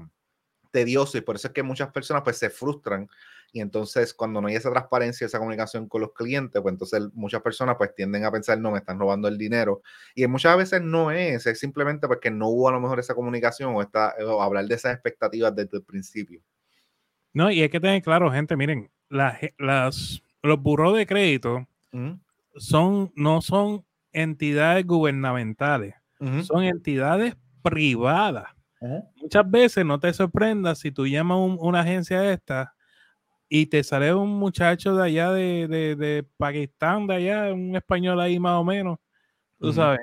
tedioso 0.70 1.18
y 1.18 1.22
por 1.22 1.34
eso 1.34 1.48
es 1.48 1.52
que 1.52 1.64
muchas 1.64 1.90
personas 1.90 2.22
pues 2.22 2.38
se 2.38 2.48
frustran 2.48 3.08
y 3.52 3.60
entonces 3.60 4.14
cuando 4.14 4.40
no 4.40 4.48
hay 4.48 4.54
esa 4.54 4.70
transparencia, 4.70 5.26
esa 5.26 5.38
comunicación 5.38 5.88
con 5.88 6.02
los 6.02 6.12
clientes, 6.12 6.60
pues 6.62 6.72
entonces 6.72 7.02
muchas 7.14 7.42
personas 7.42 7.76
pues 7.76 7.94
tienden 7.94 8.24
a 8.24 8.30
pensar, 8.30 8.60
no, 8.60 8.70
me 8.70 8.78
están 8.78 8.98
robando 8.98 9.28
el 9.28 9.36
dinero. 9.36 9.82
Y 10.14 10.26
muchas 10.26 10.56
veces 10.56 10.82
no 10.82 11.10
es, 11.10 11.46
es 11.46 11.58
simplemente 11.58 12.06
porque 12.06 12.30
no 12.30 12.48
hubo 12.48 12.68
a 12.68 12.72
lo 12.72 12.80
mejor 12.80 13.00
esa 13.00 13.14
comunicación 13.14 13.74
o, 13.74 13.82
esta, 13.82 14.14
o 14.24 14.42
hablar 14.42 14.66
de 14.66 14.74
esas 14.74 14.92
expectativas 14.92 15.54
desde 15.54 15.78
el 15.78 15.82
principio. 15.82 16.40
No, 17.32 17.50
y 17.50 17.62
hay 17.62 17.68
que 17.68 17.80
tener 17.80 18.02
claro, 18.02 18.30
gente, 18.30 18.56
miren, 18.56 18.90
las, 19.08 19.38
las, 19.58 20.22
los 20.42 20.60
burros 20.60 20.96
de 20.96 21.06
crédito 21.06 21.66
son, 22.56 23.12
no 23.14 23.40
son 23.40 23.84
entidades 24.12 24.86
gubernamentales, 24.86 25.94
son 26.44 26.64
entidades 26.64 27.36
privadas. 27.62 28.48
Muchas 29.16 29.50
veces 29.50 29.84
no 29.84 30.00
te 30.00 30.12
sorprendas 30.12 30.78
si 30.78 30.90
tú 30.90 31.06
llamas 31.06 31.36
a 31.36 31.40
una 31.40 31.80
agencia 31.80 32.32
esta 32.32 32.74
y 33.52 33.66
te 33.66 33.82
sale 33.82 34.14
un 34.14 34.30
muchacho 34.38 34.94
de 34.94 35.02
allá 35.02 35.32
de, 35.32 35.66
de, 35.68 36.24
Pakistán, 36.36 37.08
de 37.08 37.14
allá, 37.16 37.52
un 37.52 37.74
español 37.74 38.20
ahí 38.20 38.38
más 38.38 38.52
o 38.52 38.64
menos, 38.64 38.98
tú 39.58 39.72
sabes, 39.72 40.00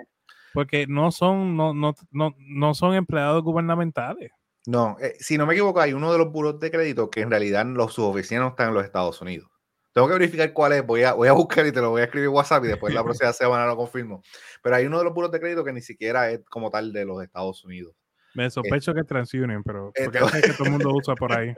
porque 0.54 0.86
no 0.86 1.12
son, 1.14 1.56
no, 1.56 1.74
no, 1.74 1.96
no, 2.12 2.36
no 2.38 2.74
son 2.76 2.94
empleados 2.94 3.42
gubernamentales. 3.42 4.32
No, 4.66 4.98
eh, 5.00 5.16
si 5.18 5.38
no 5.38 5.46
me 5.46 5.54
equivoco, 5.54 5.80
hay 5.80 5.94
uno 5.94 6.12
de 6.12 6.18
los 6.18 6.30
buros 6.30 6.60
de 6.60 6.70
crédito 6.70 7.10
que 7.10 7.22
en 7.22 7.32
realidad 7.32 7.66
los, 7.66 7.94
sus 7.94 8.04
oficinas 8.04 8.44
no 8.44 8.50
están 8.50 8.68
en 8.68 8.74
los 8.74 8.84
Estados 8.84 9.22
Unidos. 9.22 9.50
Tengo 9.94 10.10
que 10.10 10.16
verificar 10.16 10.52
cuál 10.52 10.74
es, 10.74 10.86
voy 10.86 11.04
a, 11.04 11.14
voy 11.14 11.30
a 11.30 11.32
buscar 11.32 11.66
y 11.66 11.72
te 11.72 11.80
lo 11.80 11.92
voy 11.92 12.02
a 12.02 12.04
escribir 12.04 12.28
en 12.28 12.36
WhatsApp 12.36 12.66
y 12.66 12.68
después 12.68 12.94
la 12.94 13.02
próxima 13.04 13.32
semana 13.32 13.66
lo 13.66 13.78
confirmo. 13.78 14.22
Pero 14.62 14.76
hay 14.76 14.86
uno 14.86 14.98
de 14.98 15.06
los 15.06 15.14
buros 15.14 15.32
de 15.32 15.40
crédito 15.40 15.64
que 15.64 15.72
ni 15.72 15.82
siquiera 15.82 16.30
es 16.30 16.42
como 16.50 16.70
tal 16.70 16.92
de 16.92 17.06
los 17.06 17.24
Estados 17.24 17.64
Unidos. 17.64 17.96
Me 18.36 18.50
sospecho 18.50 18.94
que 18.94 19.06
TransUnion, 19.06 19.64
pero 19.64 19.94
porque 19.96 20.20
es 20.20 20.46
que 20.46 20.54
todo 20.54 20.66
el 20.66 20.72
mundo 20.72 20.92
usa 20.94 21.16
por 21.16 21.32
ahí. 21.32 21.56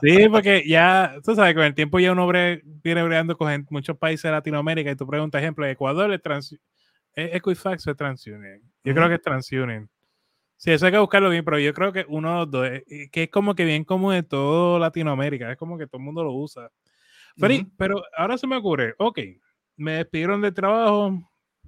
Sí, 0.00 0.28
porque 0.30 0.64
ya, 0.66 1.16
tú 1.24 1.34
sabes, 1.34 1.54
con 1.54 1.64
el 1.64 1.74
tiempo 1.74 1.98
ya 1.98 2.12
uno 2.12 2.26
viene 2.28 3.02
bregando 3.02 3.36
con 3.36 3.66
muchos 3.70 3.96
países 3.98 4.24
de 4.24 4.30
Latinoamérica 4.30 4.90
y 4.90 4.96
tú 4.96 5.06
preguntas, 5.06 5.40
ejemplo, 5.42 5.66
Ecuador 5.66 6.12
es, 6.12 6.22
trans, 6.22 6.52
es 7.14 7.34
Equifax 7.34 7.86
o 7.86 7.90
es 7.90 7.96
TransUnion. 7.96 8.62
Yo 8.84 8.94
creo 8.94 9.08
que 9.08 9.14
es 9.14 9.22
TransUnion. 9.22 9.90
Sí, 10.56 10.70
eso 10.72 10.86
hay 10.86 10.92
que 10.92 10.98
buscarlo 10.98 11.30
bien, 11.30 11.44
pero 11.44 11.58
yo 11.58 11.72
creo 11.72 11.92
que 11.92 12.04
uno 12.08 12.44
dos, 12.46 12.68
eh, 12.68 13.08
que 13.10 13.24
es 13.24 13.30
como 13.30 13.54
que 13.54 13.64
bien 13.64 13.84
común 13.84 14.12
de 14.12 14.22
todo 14.22 14.78
Latinoamérica, 14.78 15.50
es 15.50 15.56
como 15.56 15.78
que 15.78 15.86
todo 15.86 15.98
el 15.98 16.04
mundo 16.04 16.22
lo 16.22 16.32
usa. 16.32 16.70
Pero, 17.36 17.54
pero 17.78 18.02
ahora 18.16 18.36
se 18.36 18.46
me 18.46 18.56
ocurre, 18.56 18.94
ok, 18.98 19.18
me 19.76 19.92
despidieron 19.92 20.42
del 20.42 20.52
trabajo, 20.52 21.18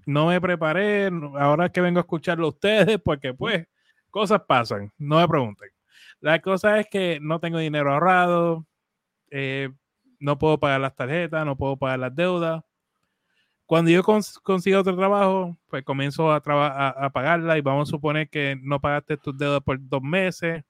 no 0.05 0.27
me 0.27 0.41
preparé, 0.41 1.11
ahora 1.39 1.71
que 1.71 1.81
vengo 1.81 2.01
a 2.01 2.03
escucharlo 2.03 2.47
a 2.47 2.51
ustedes, 2.51 2.99
porque 3.05 3.33
pues 3.33 3.67
cosas 4.11 4.43
pasan, 4.47 4.93
no 4.99 5.19
me 5.21 5.29
pregunten. 5.29 5.71
La 6.23 6.41
cosa 6.41 6.79
es 6.79 6.87
que 6.89 7.19
no 7.21 7.41
tengo 7.41 7.59
dinero 7.59 7.93
ahorrado, 7.93 8.65
eh, 9.31 9.71
no 10.21 10.39
puedo 10.39 10.59
pagar 10.61 10.81
las 10.81 10.95
tarjetas, 10.95 11.45
no 11.45 11.57
puedo 11.57 11.77
pagar 11.77 11.99
las 11.99 12.15
deudas. 12.15 12.63
Cuando 13.67 13.91
yo 13.91 14.05
consigo 14.05 14.79
otro 14.79 14.97
trabajo, 14.97 15.59
pues 15.67 15.85
comienzo 15.85 16.31
a, 16.31 16.37
a, 16.37 17.11
pagarla 17.11 17.59
y 17.59 17.61
vamos 17.61 17.89
a 17.89 17.91
suponer 17.91 18.29
que 18.31 18.57
no 18.63 18.81
pagaste 18.81 19.17
tus 19.17 19.37
deudas 19.37 19.63
por 19.63 19.79
dos 19.81 20.01
meses 20.01 20.63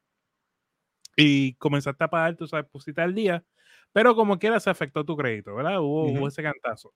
y 1.17 1.53
comenzaste 1.57 2.03
a 2.03 2.09
pagar 2.09 2.35
tus 2.35 2.51
depositas 2.53 3.05
al 3.05 3.15
día, 3.15 3.45
pero 3.93 4.17
como 4.17 4.38
quiera 4.38 4.59
se 4.59 4.71
afectó 4.71 5.05
tu 5.05 5.17
crédito, 5.19 5.55
¿verdad? 5.55 5.81
Hubo, 5.81 6.29
ese 6.29 6.43
cantazo. 6.43 6.95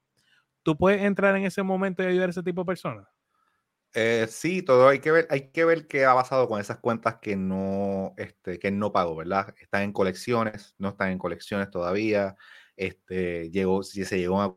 ¿Tú 0.62 0.78
puedes 0.78 1.02
entrar 1.02 1.36
en 1.36 1.44
ese 1.44 1.62
momento 1.62 2.02
y 2.02 2.06
ayudar 2.06 2.28
a 2.28 2.30
ese 2.30 2.42
tipo 2.42 2.62
de 2.62 2.66
personas? 2.66 3.06
Eh, 3.98 4.26
sí, 4.28 4.60
todo 4.60 4.88
hay 4.88 4.98
que 4.98 5.10
ver, 5.10 5.26
hay 5.30 5.50
que 5.50 5.64
ver 5.64 5.86
qué 5.86 6.04
ha 6.04 6.14
pasado 6.14 6.48
con 6.48 6.60
esas 6.60 6.78
cuentas 6.80 7.16
que 7.16 7.34
no, 7.34 8.12
este, 8.18 8.58
que 8.58 8.70
no 8.70 8.92
pago, 8.92 9.16
¿verdad? 9.16 9.54
Están 9.58 9.84
en 9.84 9.92
colecciones, 9.94 10.74
no 10.76 10.90
están 10.90 11.12
en 11.12 11.18
colecciones 11.18 11.70
todavía. 11.70 12.36
Este, 12.76 13.50
llegó, 13.50 13.82
si 13.82 14.04
se 14.04 14.18
llegó 14.18 14.42
a 14.42 14.54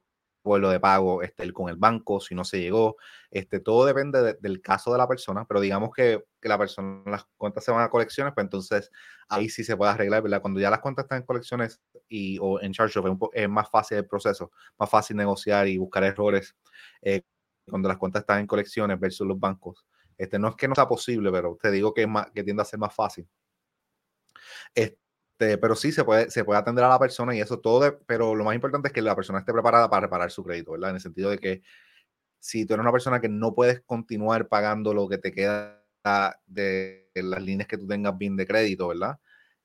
lo 0.58 0.70
de 0.70 0.82
pago 0.82 1.24
este, 1.24 1.54
con 1.54 1.70
el 1.70 1.78
banco, 1.78 2.20
si 2.20 2.36
no 2.36 2.44
se 2.44 2.60
llegó. 2.60 2.98
Este, 3.32 3.62
todo 3.62 3.86
depende 3.86 4.34
del 4.42 4.62
caso 4.62 4.92
de 4.92 4.98
la 4.98 5.08
persona, 5.08 5.46
pero 5.48 5.62
digamos 5.62 5.92
que, 5.96 6.22
que, 6.42 6.50
la 6.50 6.58
persona, 6.58 7.02
las 7.06 7.26
cuentas 7.38 7.64
se 7.64 7.72
van 7.72 7.84
a 7.84 7.90
colecciones, 7.90 8.34
pues 8.34 8.44
entonces 8.44 8.92
ahí 9.30 9.48
sí 9.48 9.64
se 9.64 9.78
puede 9.78 9.92
arreglar, 9.92 10.22
¿verdad? 10.22 10.42
Cuando 10.42 10.60
ya 10.60 10.70
las 10.70 10.82
cuentas 10.82 11.06
están 11.06 11.20
en 11.20 11.26
colecciones 11.26 11.82
y, 12.10 12.38
o 12.42 12.60
en 12.60 12.74
charge 12.74 13.00
of, 13.00 13.30
es, 13.32 13.48
más 13.48 13.70
fácil 13.70 14.00
el 14.00 14.06
proceso, 14.08 14.52
más 14.78 14.90
fácil 14.90 15.16
negociar 15.16 15.70
y 15.70 15.78
buscar 15.78 16.04
errores 16.04 16.58
eh, 17.02 17.22
cuando 17.70 17.90
las 17.90 17.98
cuentas 17.98 18.22
están 18.22 18.40
en 18.40 18.48
colecciones 18.48 19.00
versus 19.00 19.28
los 19.28 19.40
bancos. 19.40 19.86
Este, 20.18 20.38
no 20.38 20.50
es 20.50 20.56
que 20.56 20.68
no 20.68 20.76
sea 20.76 20.88
posible, 20.88 21.32
pero 21.32 21.58
te 21.62 21.72
digo 21.72 21.94
que, 21.94 22.06
más, 22.08 22.30
que 22.32 22.44
tiende 22.44 22.62
a 22.62 22.66
ser 22.66 22.80
más 22.80 22.94
fácil. 22.94 23.28
Este, 24.76 25.58
pero 25.58 25.76
sí 25.76 25.92
se 25.92 26.04
puede, 26.04 26.30
se 26.30 26.44
puede 26.44 26.60
atender 26.60 26.84
a 26.84 26.90
la 26.90 27.00
persona 27.00 27.36
y 27.36 27.42
eso 27.42 27.60
todo, 27.60 28.00
pero 28.06 28.36
lo 28.36 28.44
más 28.44 28.56
importante 28.56 28.90
es 28.90 28.94
que 28.94 29.02
la 29.02 29.16
persona 29.16 29.40
esté 29.40 29.54
preparada 29.54 29.90
para 29.90 30.02
reparar 30.02 30.32
su 30.32 30.44
crédito, 30.44 30.74
¿verdad? 30.74 30.90
En 30.90 30.96
el 30.98 31.02
sentido 31.02 31.30
de 31.30 31.38
que 31.38 31.62
si 32.40 32.66
tú 32.66 32.74
eres 32.74 32.84
una 32.84 32.92
persona 32.92 33.22
que 33.22 33.30
no 33.30 33.54
puedes 33.54 33.82
continuar 33.82 34.48
pagando 34.48 34.94
lo 34.94 35.08
que 35.08 35.18
te 35.18 35.32
queda 35.32 35.84
de 36.46 37.10
las 37.16 37.42
líneas 37.42 37.68
que 37.68 37.78
tú 37.78 37.88
tengas 37.88 38.18
bien 38.18 38.36
de 38.36 38.48
crédito, 38.48 38.88
¿verdad? 38.88 39.20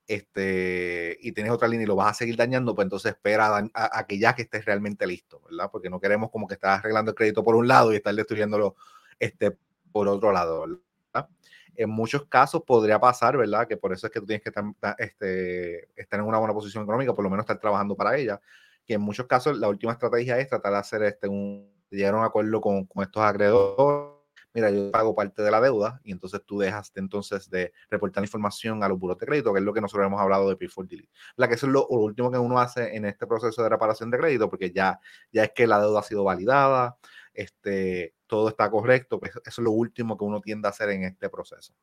Este, 0.07 1.17
y 1.23 1.33
tienes 1.33 1.53
otra 1.53 1.67
línea 1.67 1.85
y 1.85 1.87
lo 1.87 1.97
vas 1.97 2.11
a 2.11 2.15
seguir 2.15 2.37
dañando, 2.37 2.75
pues 2.75 2.85
entonces 2.85 3.13
espera 3.13 3.71
a, 3.73 4.07
que 4.07 4.19
ya 4.19 4.35
que 4.35 4.43
estés 4.43 4.65
realmente 4.67 5.07
listo, 5.07 5.41
¿verdad? 5.49 5.71
Porque 5.73 5.89
no 5.89 5.99
queremos 5.99 6.31
como 6.31 6.47
que 6.47 6.55
estás 6.55 6.81
arreglando 6.81 7.13
el 7.13 7.15
crédito 7.15 7.43
por 7.43 7.55
un 7.55 7.67
lado 7.67 7.93
y 7.93 7.97
estar 7.97 8.15
destruyéndolo 8.15 8.77
este, 9.19 9.57
por 9.93 10.09
otro 10.09 10.31
lado, 10.31 10.61
¿verdad? 10.61 11.29
En 11.77 11.91
muchos 11.91 12.27
casos 12.27 12.63
podría 12.65 13.01
pasar, 13.01 13.37
¿verdad? 13.37 13.67
Que 13.67 13.79
por 13.79 13.93
eso 13.93 14.07
es 14.07 14.13
que 14.13 14.21
tú 14.21 14.27
tienes 14.27 14.43
que 14.43 14.51
estar, 14.51 14.65
este, 14.99 15.89
estar 15.97 16.21
en 16.21 16.27
una 16.27 16.39
buena 16.39 16.53
posición 16.53 16.85
económica, 16.85 17.15
por 17.15 17.25
lo 17.25 17.31
menos 17.31 17.45
estar 17.45 17.59
trabajando 17.59 17.97
para 17.97 18.17
ella. 18.17 18.41
Que 18.87 18.95
en 18.95 19.01
muchos 19.01 19.27
casos 19.27 19.57
la 19.57 19.69
última 19.69 19.93
estrategia 19.93 20.39
es 20.39 20.49
tratar 20.49 20.73
de 20.73 20.79
hacer 20.79 21.03
este, 21.05 21.29
un, 21.29 21.73
llegar 21.91 22.15
a 22.15 22.19
un 22.19 22.25
acuerdo 22.25 22.61
con, 22.61 22.85
con 22.85 23.03
estos 23.03 23.23
acreedores 23.23 24.14
mira, 24.55 24.71
yo 24.71 24.91
pago 24.93 25.15
parte 25.15 25.43
de 25.43 25.51
la 25.51 25.61
deuda 25.61 26.01
y 26.05 26.13
entonces 26.13 26.41
tú 26.47 26.59
dejas 26.59 26.93
de, 26.95 27.01
entonces 27.01 27.51
de 27.51 27.73
reportar 27.91 28.23
información 28.23 28.83
a 28.85 28.89
los 28.89 28.99
buros 28.99 29.19
de 29.19 29.27
crédito, 29.27 29.53
que 29.53 29.59
es 29.59 29.65
lo 29.65 29.75
que 29.75 29.81
nosotros 29.81 30.07
hemos 30.07 30.21
hablado 30.21 30.49
de 30.49 30.57
P4 30.57 30.87
Delete. 30.87 31.11
La 31.37 31.49
que 31.49 31.55
eso 31.55 31.67
es 31.67 31.73
lo, 31.73 31.87
último 31.89 32.31
que 32.31 32.39
uno 32.39 32.59
hace 32.61 32.97
en 32.97 33.05
este 33.05 33.27
proceso 33.27 33.63
de 33.63 33.69
reparación 33.69 34.11
de 34.11 34.19
crédito, 34.19 34.49
porque 34.49 34.71
ya, 34.71 35.01
ya 35.33 35.45
es 35.45 35.53
que 35.53 35.67
la 35.67 35.81
deuda 35.81 36.01
ha 36.01 36.05
sido 36.05 36.23
validada, 36.23 36.97
este, 37.35 38.15
todo 38.29 38.49
está 38.49 38.71
correcto, 38.71 39.19
pues 39.19 39.33
eso 39.33 39.43
es 39.45 39.59
lo 39.59 39.73
último 39.73 40.17
que 40.17 40.25
uno 40.25 40.41
tiende 40.41 40.69
a 40.69 40.71
hacer 40.71 40.91
en 40.91 41.03
este 41.03 41.29
proceso. 41.29 41.75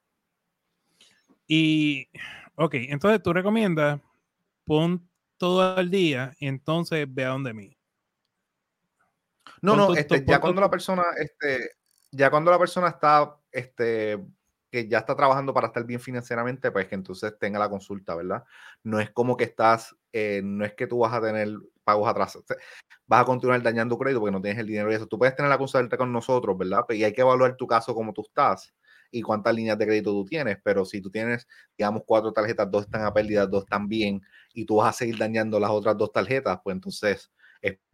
Y, 1.45 2.07
ok, 2.55 2.75
entonces 2.75 3.21
tú 3.21 3.33
recomiendas, 3.33 3.99
pon 4.63 5.09
todo 5.35 5.77
el 5.77 5.91
día 5.91 6.33
y 6.39 6.47
entonces 6.47 7.05
ve 7.09 7.25
a 7.25 7.29
donde 7.29 7.53
mí. 7.53 7.77
No, 9.61 9.75
no, 9.75 9.93
este, 9.93 10.23
ya 10.25 10.39
cuando 10.39 10.61
la 10.61 10.69
persona, 10.69 11.03
este, 11.19 11.71
ya 12.11 12.29
cuando 12.29 12.51
la 12.51 12.59
persona 12.59 12.89
está, 12.89 13.37
este, 13.51 14.19
que 14.71 14.87
ya 14.87 14.99
está 14.99 15.15
trabajando 15.15 15.53
para 15.53 15.67
estar 15.67 15.85
bien 15.85 15.99
financieramente, 15.99 16.71
pues 16.71 16.87
que 16.87 16.95
entonces 16.95 17.33
tenga 17.39 17.59
la 17.59 17.69
consulta, 17.69 18.15
¿verdad? 18.15 18.43
No 18.83 18.99
es 18.99 19.11
como 19.11 19.37
que 19.37 19.45
estás, 19.45 19.95
eh, 20.13 20.41
no 20.43 20.65
es 20.65 20.73
que 20.73 20.87
tú 20.87 20.99
vas 20.99 21.13
a 21.13 21.21
tener 21.21 21.49
pagos 21.83 22.07
atrás, 22.09 22.37
vas 23.07 23.21
a 23.21 23.25
continuar 23.25 23.61
dañando 23.61 23.97
crédito 23.97 24.19
porque 24.21 24.31
no 24.31 24.41
tienes 24.41 24.59
el 24.59 24.67
dinero 24.67 24.91
y 24.91 24.95
eso. 24.95 25.07
Tú 25.07 25.17
puedes 25.17 25.35
tener 25.35 25.49
la 25.49 25.57
consulta 25.57 25.97
con 25.97 26.11
nosotros, 26.13 26.57
¿verdad? 26.57 26.85
Y 26.89 27.03
hay 27.03 27.13
que 27.13 27.21
evaluar 27.21 27.57
tu 27.57 27.67
caso 27.67 27.93
como 27.93 28.13
tú 28.13 28.23
estás 28.27 28.73
y 29.11 29.21
cuántas 29.21 29.53
líneas 29.53 29.77
de 29.77 29.85
crédito 29.85 30.11
tú 30.11 30.25
tienes, 30.25 30.57
pero 30.63 30.85
si 30.85 31.01
tú 31.01 31.11
tienes, 31.11 31.47
digamos, 31.77 32.03
cuatro 32.05 32.31
tarjetas, 32.31 32.71
dos 32.71 32.85
están 32.85 33.03
a 33.03 33.13
pérdida, 33.13 33.45
dos 33.45 33.63
están 33.63 33.87
bien, 33.89 34.21
y 34.53 34.65
tú 34.65 34.77
vas 34.77 34.89
a 34.89 34.97
seguir 34.97 35.17
dañando 35.17 35.59
las 35.59 35.69
otras 35.71 35.97
dos 35.97 36.11
tarjetas, 36.13 36.59
pues 36.63 36.75
entonces 36.75 37.31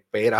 espera 0.08 0.40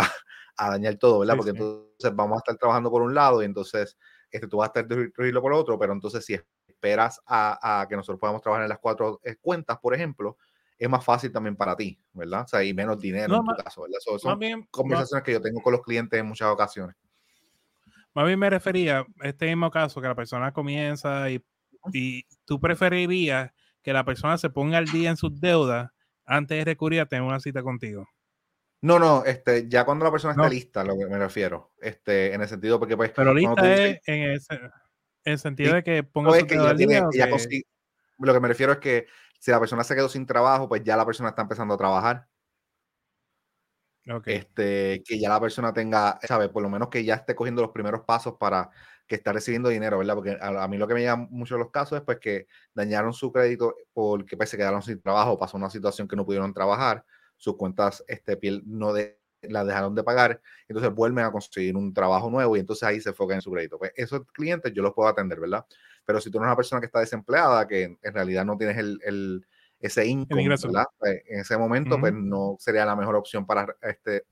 a 0.56 0.70
dañar 0.70 0.96
todo, 0.96 1.20
¿verdad? 1.20 1.36
Porque 1.36 1.50
entonces 1.50 2.14
vamos 2.14 2.36
a 2.36 2.38
estar 2.38 2.56
trabajando 2.56 2.90
por 2.90 3.02
un 3.02 3.14
lado 3.14 3.42
y 3.42 3.44
entonces 3.44 3.96
este, 4.30 4.48
tú 4.48 4.58
vas 4.58 4.66
a 4.66 4.80
estar 4.80 4.86
destruirlo 4.86 5.40
por 5.40 5.52
otro, 5.52 5.78
pero 5.78 5.92
entonces 5.92 6.24
si 6.24 6.38
esperas 6.66 7.20
a, 7.26 7.86
que 7.88 7.96
nosotros 7.96 8.20
podamos 8.20 8.42
trabajar 8.42 8.64
en 8.64 8.68
las 8.68 8.78
cuatro 8.78 9.20
eh, 9.24 9.36
cuentas, 9.40 9.78
por 9.78 9.94
ejemplo, 9.94 10.36
es 10.76 10.88
más 10.88 11.04
fácil 11.04 11.32
también 11.32 11.56
para 11.56 11.76
ti, 11.76 12.00
¿verdad? 12.12 12.42
O 12.44 12.48
sea, 12.48 12.62
y 12.62 12.72
menos 12.72 13.00
dinero 13.00 13.36
en 13.36 13.44
tu 13.44 13.62
caso, 13.62 13.82
¿verdad? 13.82 13.98
son 14.18 14.66
conversaciones 14.70 15.24
que 15.24 15.32
yo 15.32 15.40
tengo 15.40 15.60
con 15.60 15.72
los 15.72 15.82
clientes 15.82 16.18
en 16.18 16.26
muchas 16.26 16.48
ocasiones. 16.48 16.96
Más 18.14 18.26
bien 18.26 18.38
me 18.38 18.50
refería 18.50 19.00
a 19.20 19.28
este 19.28 19.46
mismo 19.46 19.70
caso, 19.70 20.00
que 20.00 20.08
la 20.08 20.14
persona 20.14 20.52
comienza 20.52 21.30
y, 21.30 21.44
y 21.92 22.24
tú 22.44 22.60
preferirías 22.60 23.52
que 23.82 23.92
la 23.92 24.04
persona 24.04 24.38
se 24.38 24.50
ponga 24.50 24.78
al 24.78 24.86
día 24.86 25.10
en 25.10 25.16
sus 25.16 25.40
deudas 25.40 25.90
antes 26.26 26.58
de 26.58 26.64
recurrir 26.64 27.00
a 27.00 27.06
tener 27.06 27.22
una 27.22 27.40
cita 27.40 27.62
contigo. 27.62 28.06
No, 28.80 28.98
no, 28.98 29.24
este, 29.24 29.68
ya 29.68 29.84
cuando 29.84 30.04
la 30.04 30.12
persona 30.12 30.32
está 30.32 30.48
lista, 30.48 30.84
lo 30.84 30.96
que 30.96 31.06
me 31.06 31.18
refiero. 31.18 31.72
Este, 31.80 32.32
en 32.32 32.42
el 32.42 32.48
sentido 32.48 32.78
porque 32.78 32.96
pues. 32.96 33.10
Pero 33.10 33.34
lista 33.34 33.74
es 33.74 34.00
en, 34.06 34.30
ese, 34.30 34.54
en 34.54 35.32
el 35.32 35.38
sentido 35.38 35.74
de 35.74 35.82
que 35.82 36.04
ponga 36.04 36.38
su 36.38 36.46
que 36.46 36.56
Lo 38.18 38.32
que 38.32 38.40
me 38.40 38.48
refiero 38.48 38.72
es 38.72 38.78
que 38.78 39.06
si 39.40 39.50
la 39.50 39.58
persona 39.58 39.82
se 39.82 39.96
quedó 39.96 40.08
sin 40.08 40.26
trabajo, 40.26 40.68
pues 40.68 40.84
ya 40.84 40.96
la 40.96 41.04
persona 41.04 41.30
está 41.30 41.42
empezando 41.42 41.74
a 41.74 41.78
trabajar. 41.78 42.28
Okay. 44.08 44.36
Este, 44.36 45.02
que 45.04 45.18
ya 45.18 45.28
la 45.28 45.40
persona 45.40 45.72
tenga, 45.72 46.18
¿sabes? 46.22 46.48
Por 46.48 46.62
lo 46.62 46.70
menos 46.70 46.88
que 46.88 47.04
ya 47.04 47.16
esté 47.16 47.34
cogiendo 47.34 47.60
los 47.60 47.72
primeros 47.72 48.02
pasos 48.02 48.36
para 48.38 48.70
que 49.06 49.16
esté 49.16 49.32
recibiendo 49.32 49.68
dinero, 49.68 49.98
¿verdad? 49.98 50.14
Porque 50.14 50.38
a, 50.40 50.68
mí 50.68 50.78
lo 50.78 50.86
que 50.86 50.94
me 50.94 51.02
llama 51.02 51.26
mucho 51.30 51.58
los 51.58 51.70
casos 51.70 51.98
es 51.98 52.04
pues 52.04 52.18
que 52.18 52.46
dañaron 52.74 53.12
su 53.12 53.32
crédito 53.32 53.74
porque 53.92 54.36
pues, 54.36 54.48
se 54.48 54.56
quedaron 54.56 54.82
sin 54.82 55.00
trabajo, 55.02 55.38
pasó 55.38 55.56
una 55.56 55.68
situación 55.68 56.06
que 56.06 56.16
no 56.16 56.24
pudieron 56.24 56.54
trabajar 56.54 57.04
sus 57.38 57.56
cuentas 57.56 58.04
este, 58.06 58.36
piel 58.36 58.62
no 58.66 58.92
de, 58.92 59.18
la 59.42 59.64
dejaron 59.64 59.94
de 59.94 60.02
pagar, 60.02 60.40
entonces 60.68 60.92
vuelven 60.92 61.24
a 61.24 61.32
conseguir 61.32 61.76
un 61.76 61.94
trabajo 61.94 62.30
nuevo 62.30 62.56
y 62.56 62.60
entonces 62.60 62.82
ahí 62.82 63.00
se 63.00 63.10
enfocan 63.10 63.36
en 63.36 63.42
su 63.42 63.50
crédito. 63.50 63.78
Pues 63.78 63.92
esos 63.96 64.26
clientes 64.32 64.72
yo 64.74 64.82
los 64.82 64.92
puedo 64.92 65.08
atender, 65.08 65.40
¿verdad? 65.40 65.64
Pero 66.04 66.20
si 66.20 66.30
tú 66.30 66.38
eres 66.38 66.46
una 66.46 66.56
persona 66.56 66.80
que 66.80 66.86
está 66.86 67.00
desempleada, 67.00 67.66
que 67.66 67.98
en 68.02 68.14
realidad 68.14 68.44
no 68.44 68.56
tienes 68.56 68.76
el, 68.76 69.46
ese 69.80 70.06
income, 70.06 70.48
¿verdad? 70.48 70.86
Pues, 70.98 71.22
en 71.26 71.40
ese 71.40 71.56
momento, 71.56 71.98
pues 72.00 72.12
no 72.12 72.56
sería 72.58 72.84
la 72.84 72.96
mejor 72.96 73.14
opción 73.14 73.46
para 73.46 73.66
este, 73.82 74.24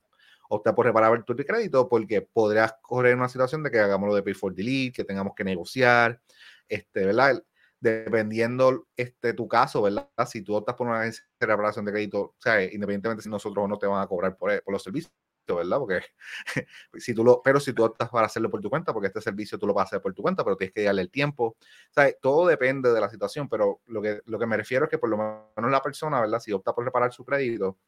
optar 0.48 0.74
por 0.74 0.86
reparar 0.86 1.22
tu 1.24 1.36
crédito 1.36 1.88
porque 1.88 2.22
podrías 2.22 2.74
correr 2.80 3.16
una 3.16 3.28
situación 3.28 3.62
de 3.62 3.70
que 3.70 3.78
hagamos 3.78 4.08
lo 4.08 4.14
de 4.14 4.22
pay 4.22 4.34
for 4.34 4.54
delete, 4.54 4.92
que 4.92 5.04
tengamos 5.04 5.34
que 5.34 5.44
negociar, 5.44 6.20
este, 6.68 7.06
¿verdad? 7.06 7.42
Dependiendo 7.80 8.86
este, 8.96 9.34
tu 9.34 9.46
caso, 9.48 9.82
¿verdad? 9.82 10.08
Si 10.26 10.42
tú 10.42 10.54
optas 10.54 10.74
por 10.76 10.86
una 10.86 11.10
reparación 11.40 11.84
de 11.84 11.92
crédito, 11.92 12.20
o 12.20 12.34
sea, 12.38 12.62
independientemente 12.62 13.22
si 13.22 13.28
nosotros 13.28 13.68
no 13.68 13.78
te 13.78 13.86
van 13.86 14.02
a 14.02 14.06
cobrar 14.06 14.36
por, 14.36 14.62
por 14.62 14.72
los 14.72 14.82
servicios, 14.82 15.12
¿verdad? 15.54 15.78
Porque 15.78 16.00
si 16.94 17.14
tú 17.14 17.22
lo, 17.24 17.42
pero 17.42 17.60
si 17.60 17.72
tú 17.72 17.84
optas 17.84 18.08
para 18.10 18.26
hacerlo 18.26 18.50
por 18.50 18.60
tu 18.60 18.70
cuenta, 18.70 18.92
porque 18.92 19.08
este 19.08 19.20
servicio 19.20 19.58
tú 19.58 19.66
lo 19.66 19.74
vas 19.74 19.84
a 19.84 19.86
hacer 19.86 20.00
por 20.02 20.14
tu 20.14 20.22
cuenta, 20.22 20.42
pero 20.44 20.56
tienes 20.56 20.74
que 20.74 20.82
darle 20.82 21.02
el 21.02 21.10
tiempo. 21.10 21.56
O 21.90 21.92
sea, 21.92 22.12
todo 22.20 22.46
depende 22.46 22.92
de 22.92 23.00
la 23.00 23.08
situación, 23.10 23.48
pero 23.48 23.80
lo 23.86 24.02
que, 24.02 24.20
lo 24.24 24.38
que 24.38 24.46
me 24.46 24.56
refiero 24.56 24.86
es 24.86 24.90
que 24.90 24.98
por 24.98 25.10
lo 25.10 25.16
menos 25.56 25.70
la 25.70 25.82
persona, 25.82 26.20
¿verdad? 26.20 26.40
Si 26.40 26.52
opta 26.52 26.74
por 26.74 26.84
reparar 26.84 27.12
su 27.12 27.24
crédito, 27.24 27.78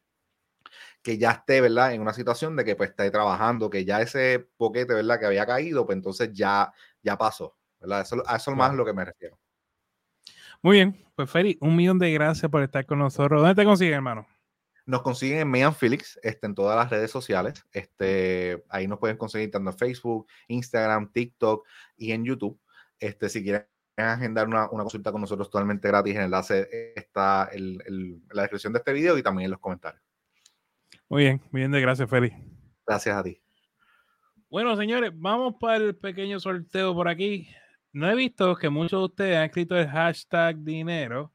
que 1.01 1.17
ya 1.17 1.31
esté, 1.31 1.61
¿verdad? 1.61 1.93
En 1.93 2.01
una 2.01 2.13
situación 2.13 2.55
de 2.55 2.65
que 2.65 2.75
pues 2.75 2.91
esté 2.91 3.09
trabajando, 3.11 3.69
que 3.69 3.85
ya 3.85 4.01
ese 4.01 4.49
boquete, 4.57 4.93
¿verdad? 4.93 5.19
Que 5.19 5.25
había 5.25 5.45
caído, 5.45 5.85
pues 5.85 5.95
entonces 5.97 6.31
ya, 6.33 6.71
ya 7.01 7.17
pasó, 7.17 7.57
¿verdad? 7.79 8.01
Eso, 8.01 8.23
a 8.25 8.37
eso 8.37 8.51
es 8.51 8.57
más 8.57 8.73
lo 8.75 8.85
que 8.85 8.93
me 8.93 9.05
refiero. 9.05 9.37
Muy 10.61 10.75
bien, 10.75 11.05
pues 11.15 11.29
Feri, 11.31 11.57
un 11.61 11.75
millón 11.75 11.99
de 11.99 12.11
gracias 12.11 12.51
por 12.51 12.61
estar 12.61 12.85
con 12.85 12.99
nosotros. 12.99 13.41
¿Dónde 13.41 13.55
te 13.55 13.65
consiguen, 13.65 13.95
hermano? 13.95 14.27
Nos 14.85 15.01
consiguen 15.03 15.39
en 15.39 15.51
Mean 15.51 15.73
Felix, 15.73 16.19
este, 16.21 16.47
en 16.47 16.55
todas 16.55 16.75
las 16.75 16.89
redes 16.89 17.11
sociales. 17.11 17.65
Este, 17.71 18.63
ahí 18.69 18.87
nos 18.87 18.99
pueden 18.99 19.15
conseguir 19.15 19.51
tanto 19.51 19.69
en 19.69 19.77
Facebook, 19.77 20.27
Instagram, 20.47 21.11
TikTok 21.13 21.65
y 21.95 22.11
en 22.11 22.25
YouTube. 22.25 22.59
Este, 22.99 23.29
si 23.29 23.41
quieren 23.41 23.65
agendar 23.95 24.47
una, 24.47 24.69
una 24.69 24.83
consulta 24.83 25.11
con 25.13 25.21
nosotros 25.21 25.49
totalmente 25.49 25.87
gratis, 25.87 26.15
el 26.15 26.23
enlace 26.23 26.67
está 26.95 27.49
en, 27.53 28.21
la 28.31 28.41
descripción 28.41 28.73
de 28.73 28.79
este 28.79 28.91
video 28.91 29.17
y 29.17 29.23
también 29.23 29.45
en 29.45 29.51
los 29.51 29.59
comentarios. 29.59 30.03
Muy 31.07 31.23
bien, 31.23 31.41
muy 31.51 31.61
bien, 31.61 31.71
de 31.71 31.79
gracias, 31.79 32.09
Feli. 32.09 32.33
Gracias 32.85 33.15
a 33.15 33.23
ti. 33.23 33.41
Bueno, 34.49 34.75
señores, 34.75 35.11
vamos 35.13 35.55
para 35.59 35.77
el 35.77 35.95
pequeño 35.95 36.39
sorteo 36.39 36.93
por 36.93 37.07
aquí. 37.07 37.47
No 37.99 38.09
he 38.09 38.15
visto 38.15 38.55
que 38.55 38.69
muchos 38.69 39.01
de 39.01 39.05
ustedes 39.07 39.37
han 39.37 39.43
escrito 39.43 39.75
el 39.77 39.89
hashtag 39.89 40.63
dinero 40.63 41.27